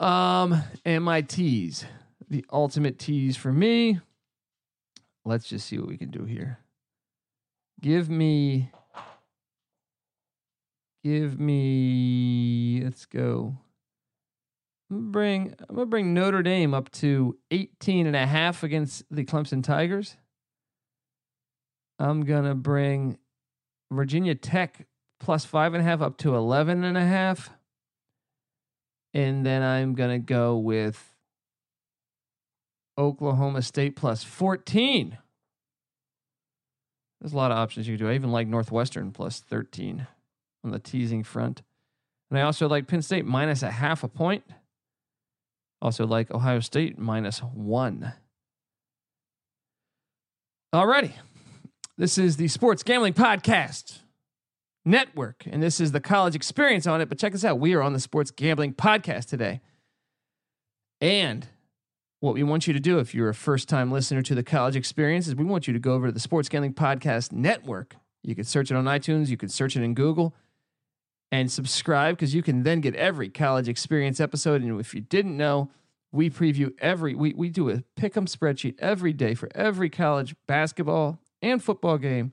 Um, 0.00 0.62
and 0.84 1.04
my 1.04 1.22
tease, 1.22 1.84
the 2.28 2.44
ultimate 2.52 2.98
tease 2.98 3.36
for 3.36 3.52
me. 3.52 4.00
Let's 5.24 5.48
just 5.48 5.66
see 5.66 5.78
what 5.78 5.88
we 5.88 5.96
can 5.96 6.10
do 6.10 6.24
here. 6.24 6.58
Give 7.80 8.08
me, 8.08 8.70
give 11.04 11.38
me, 11.38 12.80
let's 12.82 13.04
go. 13.04 13.58
I'm 14.90 15.12
bring 15.12 15.54
I'm 15.68 15.74
gonna 15.74 15.86
bring 15.86 16.14
Notre 16.14 16.42
Dame 16.42 16.74
up 16.74 16.90
to 16.92 17.36
18 17.50 18.06
and 18.06 18.16
a 18.16 18.26
half 18.26 18.62
against 18.62 19.04
the 19.10 19.24
Clemson 19.24 19.62
Tigers. 19.62 20.16
I'm 21.98 22.24
gonna 22.24 22.54
bring 22.54 23.18
Virginia 23.90 24.34
Tech 24.34 24.86
plus 25.20 25.44
five 25.44 25.74
and 25.74 25.80
a 25.80 25.84
half 25.84 26.00
up 26.00 26.16
to 26.18 26.34
11 26.34 26.84
and 26.84 26.96
a 26.96 27.04
half. 27.04 27.50
And 29.12 29.44
then 29.44 29.62
I'm 29.62 29.94
gonna 29.94 30.18
go 30.18 30.56
with 30.56 31.14
Oklahoma 32.98 33.62
State 33.62 33.96
plus 33.96 34.22
14. 34.22 35.18
There's 37.20 37.32
a 37.32 37.36
lot 37.36 37.52
of 37.52 37.58
options 37.58 37.88
you 37.88 37.96
can 37.96 38.06
do. 38.06 38.10
I 38.10 38.14
even 38.14 38.32
like 38.32 38.48
Northwestern 38.48 39.12
plus 39.12 39.40
13 39.40 40.06
on 40.64 40.70
the 40.70 40.78
teasing 40.78 41.22
front. 41.22 41.62
And 42.30 42.38
I 42.38 42.42
also 42.42 42.68
like 42.68 42.88
Penn 42.88 43.02
State 43.02 43.26
minus 43.26 43.62
a 43.62 43.70
half 43.70 44.02
a 44.02 44.08
point. 44.08 44.44
Also 45.80 46.06
like 46.06 46.30
Ohio 46.30 46.60
State 46.60 46.98
minus 46.98 47.40
one. 47.40 48.14
Alrighty. 50.74 51.12
This 51.96 52.18
is 52.18 52.36
the 52.36 52.48
Sports 52.48 52.82
Gambling 52.82 53.12
Podcast 53.12 53.98
Network, 54.84 55.44
and 55.46 55.62
this 55.62 55.78
is 55.78 55.92
the 55.92 56.00
college 56.00 56.34
experience 56.34 56.86
on 56.86 57.00
it. 57.00 57.08
But 57.08 57.18
check 57.18 57.34
us 57.34 57.44
out. 57.44 57.60
We 57.60 57.74
are 57.74 57.82
on 57.82 57.92
the 57.92 58.00
Sports 58.00 58.32
Gambling 58.32 58.74
Podcast 58.74 59.26
today. 59.26 59.60
And 61.00 61.46
what 62.18 62.34
we 62.34 62.42
want 62.42 62.66
you 62.66 62.72
to 62.72 62.80
do 62.80 62.98
if 62.98 63.14
you're 63.14 63.28
a 63.28 63.34
first 63.34 63.68
time 63.68 63.92
listener 63.92 64.22
to 64.22 64.34
the 64.34 64.42
college 64.42 64.74
experience 64.74 65.28
is 65.28 65.36
we 65.36 65.44
want 65.44 65.68
you 65.68 65.72
to 65.74 65.78
go 65.78 65.92
over 65.92 66.06
to 66.06 66.12
the 66.12 66.18
Sports 66.18 66.48
Gambling 66.48 66.74
Podcast 66.74 67.30
Network. 67.30 67.94
You 68.24 68.34
can 68.34 68.44
search 68.44 68.70
it 68.70 68.76
on 68.76 68.86
iTunes, 68.86 69.28
you 69.28 69.36
can 69.36 69.50
search 69.50 69.76
it 69.76 69.82
in 69.82 69.94
Google 69.94 70.34
and 71.34 71.50
subscribe 71.50 72.14
because 72.14 72.32
you 72.32 72.44
can 72.44 72.62
then 72.62 72.80
get 72.80 72.94
every 72.94 73.28
college 73.28 73.68
experience 73.68 74.20
episode. 74.20 74.62
And 74.62 74.78
if 74.78 74.94
you 74.94 75.00
didn't 75.00 75.36
know, 75.36 75.68
we 76.12 76.30
preview 76.30 76.72
every 76.78 77.16
we 77.16 77.34
we 77.34 77.48
do 77.48 77.70
a 77.70 77.82
pick 77.96 78.16
'em 78.16 78.26
spreadsheet 78.26 78.76
every 78.78 79.12
day 79.12 79.34
for 79.34 79.48
every 79.52 79.90
college 79.90 80.36
basketball 80.46 81.18
and 81.42 81.60
football 81.60 81.98
game. 81.98 82.32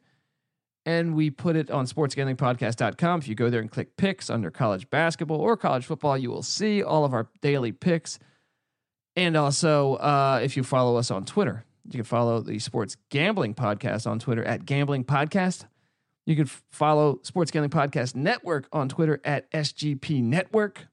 And 0.86 1.16
we 1.16 1.32
put 1.32 1.56
it 1.56 1.72
on 1.72 1.86
sportsgamblingpodcast.com. 1.86 3.20
If 3.20 3.28
you 3.28 3.34
go 3.34 3.50
there 3.50 3.60
and 3.60 3.72
click 3.72 3.98
picks 3.98 4.30
under 4.30 4.52
college 4.52 4.88
basketball 4.92 5.40
or 5.40 5.58
college 5.58 5.86
football, 5.86 6.16
you 6.16 6.30
will 6.30 6.44
see 6.44 6.84
all 6.84 7.04
of 7.04 7.12
our 7.12 7.28
daily 7.42 7.72
picks. 7.72 8.20
And 9.16 9.36
also, 9.36 9.96
uh, 9.96 10.42
if 10.44 10.56
you 10.56 10.62
follow 10.64 10.96
us 10.98 11.10
on 11.10 11.26
Twitter, 11.26 11.66
you 11.86 11.94
can 11.94 12.04
follow 12.04 12.40
the 12.40 12.60
Sports 12.60 12.98
Gambling 13.10 13.56
Podcast 13.56 14.06
on 14.06 14.20
Twitter 14.20 14.44
at 14.44 14.66
Gambling 14.66 15.06
Podcast. 15.06 15.66
You 16.26 16.36
can 16.36 16.46
follow 16.46 17.20
Sports 17.24 17.52
Gambling 17.52 17.72
Podcast 17.72 18.16
Network 18.16 18.68
on 18.72 18.90
Twitter 18.90 19.20
at 19.24 19.52
SGP 19.52 20.22
Network. 20.22 20.88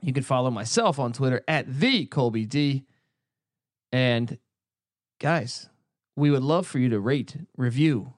You 0.00 0.12
can 0.12 0.22
follow 0.22 0.50
myself 0.50 0.98
on 0.98 1.12
Twitter 1.12 1.42
at 1.48 1.80
the 1.80 2.06
Colby 2.06 2.46
D. 2.46 2.84
And 3.90 4.38
guys, 5.18 5.68
we 6.16 6.30
would 6.30 6.42
love 6.42 6.66
for 6.66 6.78
you 6.78 6.88
to 6.90 7.00
rate, 7.00 7.36
review 7.56 8.14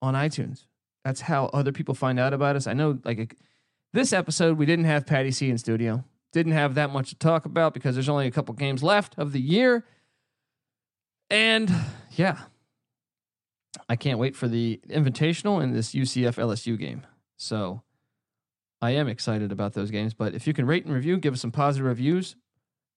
on 0.00 0.14
iTunes. 0.14 0.64
That's 1.04 1.22
how 1.22 1.46
other 1.46 1.72
people 1.72 1.94
find 1.94 2.18
out 2.18 2.32
about 2.32 2.56
us. 2.56 2.66
I 2.66 2.72
know, 2.72 2.98
like 3.04 3.36
this 3.92 4.12
episode, 4.12 4.58
we 4.58 4.66
didn't 4.66 4.84
have 4.84 5.06
Patty 5.06 5.30
C 5.30 5.50
in 5.50 5.58
studio. 5.58 6.04
Didn't 6.32 6.52
have 6.52 6.74
that 6.76 6.90
much 6.90 7.10
to 7.10 7.16
talk 7.16 7.44
about 7.44 7.74
because 7.74 7.94
there's 7.94 8.08
only 8.08 8.26
a 8.26 8.30
couple 8.30 8.54
games 8.54 8.82
left 8.82 9.14
of 9.18 9.32
the 9.32 9.40
year. 9.40 9.84
And 11.28 11.72
yeah, 12.12 12.38
I 13.90 13.96
can't 13.96 14.20
wait 14.20 14.36
for 14.36 14.46
the 14.46 14.80
invitational 14.88 15.60
and 15.60 15.74
this 15.74 15.96
UCF 15.96 16.36
LSU 16.36 16.78
game. 16.78 17.04
So 17.36 17.82
I 18.80 18.92
am 18.92 19.08
excited 19.08 19.50
about 19.50 19.72
those 19.72 19.90
games. 19.90 20.14
But 20.14 20.32
if 20.32 20.46
you 20.46 20.52
can 20.52 20.64
rate 20.64 20.84
and 20.84 20.94
review, 20.94 21.18
give 21.18 21.34
us 21.34 21.40
some 21.40 21.50
positive 21.50 21.88
reviews. 21.88 22.36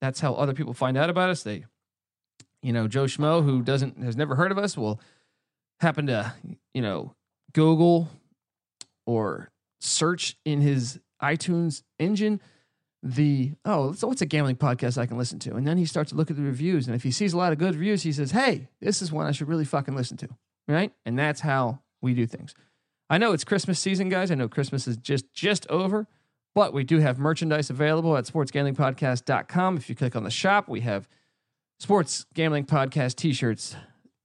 That's 0.02 0.20
how 0.20 0.36
other 0.36 0.54
people 0.54 0.76
find 0.76 0.96
out 0.96 1.10
about 1.10 1.32
us. 1.32 1.42
They, 1.42 1.66
you 2.62 2.72
know, 2.72 2.88
Joe 2.88 3.06
Schmo, 3.06 3.44
who 3.44 3.64
doesn't 3.64 4.04
has 4.04 4.16
never 4.16 4.36
heard 4.36 4.52
of 4.52 4.60
us, 4.60 4.78
will 4.78 5.02
happen 5.80 6.06
to, 6.06 6.36
you 6.76 6.84
know, 6.84 7.16
Google 7.54 8.10
or 9.08 9.50
search 9.82 10.38
in 10.46 10.62
his 10.62 11.00
iTunes 11.24 11.82
engine 11.98 12.40
the 13.02 13.54
oh 13.66 13.92
so 13.94 14.08
what's 14.08 14.22
a 14.22 14.26
gambling 14.26 14.56
podcast 14.56 14.98
I 14.98 15.06
can 15.06 15.18
listen 15.18 15.38
to 15.40 15.56
and 15.56 15.68
then 15.68 15.78
he 15.78 15.86
starts 15.86 16.12
to 16.12 16.16
look 16.16 16.30
at 16.32 16.38
the 16.38 16.44
reviews 16.44 16.88
and 16.88 16.96
if 16.96 17.04
he 17.04 17.12
sees 17.12 17.34
a 17.34 17.38
lot 17.38 17.52
of 17.52 17.58
good 17.58 17.76
reviews 17.76 18.04
he 18.04 18.14
says 18.14 18.32
hey 18.32 18.70
this 18.80 19.02
is 19.02 19.12
one 19.12 19.26
I 19.26 19.32
should 19.32 19.50
really 19.50 19.66
fucking 19.66 19.94
listen 19.94 20.16
to 20.18 20.30
right 20.68 20.92
and 21.06 21.18
that's 21.18 21.42
how 21.42 21.80
we 22.02 22.14
do 22.14 22.26
things 22.26 22.54
I 23.10 23.18
know 23.18 23.34
it's 23.34 23.44
Christmas 23.44 23.80
season 23.80 24.10
guys 24.10 24.32
I 24.32 24.36
know 24.36 24.48
Christmas 24.48 24.88
is 24.88 24.98
just 24.98 25.34
just 25.34 25.68
over 25.68 26.08
but 26.56 26.74
we 26.74 26.84
do 26.84 27.00
have 27.00 27.18
merchandise 27.18 27.70
available 27.70 28.16
at 28.18 28.26
sportsgamblingpodcast.com 28.26 29.78
if 29.78 29.90
you 29.90 29.96
click 29.96 30.16
on 30.16 30.24
the 30.24 30.32
shop 30.32 30.68
we 30.68 30.82
have 30.82 31.08
sports 31.80 32.26
gambling 32.34 32.66
podcast 32.66 33.16
t-shirts 33.16 33.76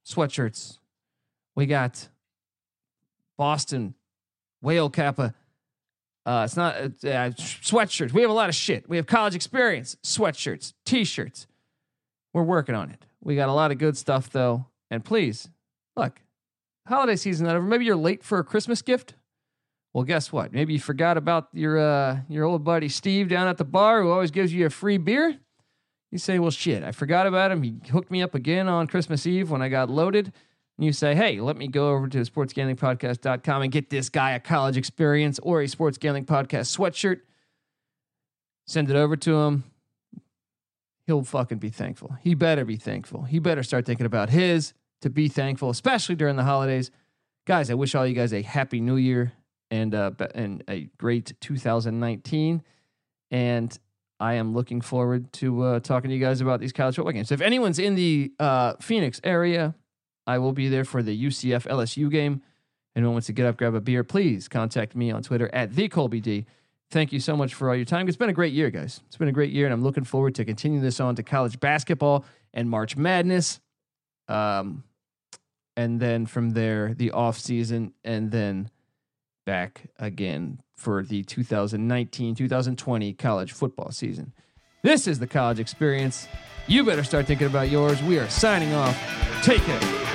sweatshirts 0.07 0.79
we 1.57 1.67
got 1.67 2.09
Boston 3.37 3.95
whale 4.61 4.91
kappa 4.91 5.35
uh, 6.29 6.43
it's 6.45 6.59
not 6.59 6.77
uh, 6.77 6.85
uh, 7.09 7.31
sweatshirts. 7.31 8.13
We 8.13 8.21
have 8.21 8.31
a 8.31 8.35
lot 8.35 8.51
of 8.51 8.55
shit. 8.55 8.87
We 8.87 8.99
have 8.99 9.07
college 9.07 9.35
experience, 9.35 9.97
sweatshirts, 10.05 10.75
t-shirts. 10.85 11.47
We're 12.35 12.43
working 12.43 12.75
on 12.75 12.91
it. 12.91 13.03
We 13.23 13.35
got 13.35 13.49
a 13.49 13.55
lot 13.55 13.71
of 13.71 13.79
good 13.79 13.97
stuff 13.97 14.29
though. 14.29 14.67
And 14.91 15.03
please, 15.03 15.49
look, 15.97 16.21
holiday 16.89 17.17
season 17.17 17.47
not 17.47 17.57
over. 17.57 17.67
Maybe 17.67 17.85
you're 17.85 17.97
late 17.97 18.23
for 18.23 18.39
a 18.39 18.45
Christmas 18.45 18.83
gift. 18.83 19.15
Well, 19.93 20.05
guess 20.05 20.33
what? 20.33 20.53
Maybe 20.53 20.75
you 20.75 20.81
forgot 20.81 21.17
about 21.17 21.49
your 21.53 21.79
uh, 21.79 22.21
your 22.29 22.45
old 22.45 22.65
buddy 22.65 22.89
Steve 22.89 23.29
down 23.29 23.49
at 23.49 23.57
the 23.57 23.65
bar 23.65 24.03
who 24.03 24.11
always 24.11 24.31
gives 24.31 24.53
you 24.53 24.67
a 24.67 24.71
free 24.71 24.99
beer. 24.99 25.39
You 26.11 26.19
say, 26.19 26.39
"Well, 26.39 26.51
shit, 26.51 26.83
I 26.83 26.93
forgot 26.93 27.27
about 27.27 27.51
him. 27.51 27.63
He 27.63 27.77
hooked 27.91 28.11
me 28.11 28.23
up 28.23 28.35
again 28.35 28.69
on 28.69 28.87
Christmas 28.87 29.27
Eve 29.27 29.51
when 29.51 29.63
I 29.63 29.69
got 29.69 29.91
loaded." 29.91 30.33
and 30.79 30.85
you 30.87 30.93
say, 30.93 31.15
hey, 31.15 31.41
let 31.41 31.57
me 31.57 31.67
go 31.67 31.91
over 31.91 32.07
to 32.09 32.19
sportsgamblingpodcast.com 32.19 33.63
and 33.63 33.73
get 33.73 33.91
this 33.91 34.09
guy 34.09 34.31
a 34.31 34.41
college 34.41 34.77
experience 34.77 35.41
or 35.41 35.61
a 35.61 35.67
sports 35.67 35.99
gambling 35.99 36.25
podcast 36.25 36.75
sweatshirt, 36.77 37.21
send 38.67 38.89
it 38.89 38.95
over 38.95 39.17
to 39.17 39.35
him. 39.41 39.65
He'll 41.07 41.25
fucking 41.25 41.59
be 41.59 41.71
thankful. 41.71 42.17
He 42.21 42.35
better 42.35 42.65
be 42.65 42.77
thankful. 42.77 43.23
He 43.23 43.41
better 43.41 43.65
start 43.65 43.87
thinking 43.87 44.07
about 44.07 44.31
his 44.31 44.73
to 45.03 45.11
be 45.11 45.29
thankful, 45.29 45.71
especially 45.71 46.15
during 46.15 46.37
the 46.37 46.45
holidays. 46.45 46.91
Guys, 47.47 47.71
I 47.71 47.75
wish 47.75 47.95
all 47.95 48.07
you 48.07 48.15
guys 48.15 48.33
a 48.33 48.43
happy 48.43 48.81
new 48.81 48.97
year 48.97 49.33
and 49.71 49.95
uh, 49.95 50.11
and 50.35 50.65
a 50.69 50.89
great 50.99 51.33
2019. 51.41 52.63
And 53.31 53.79
I 54.21 54.35
am 54.35 54.55
looking 54.55 54.81
forward 54.81 55.33
to 55.35 55.63
uh, 55.63 55.81
talking 55.81 56.11
to 56.11 56.17
you 56.17 56.25
guys 56.25 56.41
about 56.41 56.61
these 56.61 56.73
college 56.73 56.97
football 56.97 57.13
games. 57.13 57.31
If 57.31 57.41
anyone's 57.41 57.79
in 57.79 57.95
the 57.95 58.33
uh, 58.39 58.75
Phoenix 58.81 59.21
area, 59.23 59.75
I 60.27 60.39
will 60.39 60.53
be 60.53 60.69
there 60.69 60.85
for 60.85 61.03
the 61.03 61.27
UCF 61.27 61.67
LSU 61.67 62.11
game. 62.11 62.43
Anyone 62.97 63.15
wants 63.15 63.27
to 63.29 63.33
get 63.33 63.47
up, 63.47 63.57
grab 63.57 63.75
a 63.75 63.81
beer, 63.81 64.03
please 64.03 64.49
contact 64.49 64.97
me 64.97 65.11
on 65.11 65.23
Twitter 65.23 65.49
at 65.55 65.75
the 65.75 65.89
Colby 65.89 66.21
D. 66.21 66.47
Thank 66.91 67.13
you 67.13 67.21
so 67.21 67.37
much 67.37 67.55
for 67.55 67.69
all 67.69 67.77
your 67.77 67.85
time. 67.85 68.09
It's 68.09 68.17
been 68.17 68.31
a 68.31 68.35
great 68.35 68.55
year, 68.55 68.71
guys. 68.71 69.01
It's 69.07 69.17
been 69.17 69.29
a 69.29 69.33
great 69.33 69.53
year, 69.53 69.67
and 69.67 69.75
I'm 69.75 69.83
looking 69.83 70.05
forward 70.05 70.35
to 70.37 70.45
continuing 70.45 70.83
this 70.83 71.01
on 71.01 71.15
to 71.17 71.23
college 71.23 71.61
basketball 71.61 72.25
and 72.55 72.69
March 72.69 72.97
Madness. 72.97 73.61
Um, 74.27 74.85
and 75.79 76.01
then 76.01 76.27
from 76.27 76.51
there, 76.51 76.93
the 76.93 77.13
off 77.13 77.39
season, 77.39 77.93
and 78.05 78.33
then 78.33 78.69
back 79.47 79.87
again 79.97 80.61
for 80.75 81.05
the 81.05 81.23
2019 81.23 82.35
2020 82.35 83.13
college 83.15 83.53
football 83.53 83.93
season. 83.93 84.33
This 84.83 85.07
is 85.07 85.21
the 85.21 85.29
college 85.29 85.61
experience. 85.61 86.27
You 86.67 86.85
better 86.85 87.05
start 87.05 87.27
thinking 87.27 87.47
about 87.47 87.71
yours. 87.71 88.03
We 88.03 88.19
are 88.19 88.29
signing 88.29 88.75
off. 88.75 89.01
Take 89.45 89.63
care. 89.63 90.08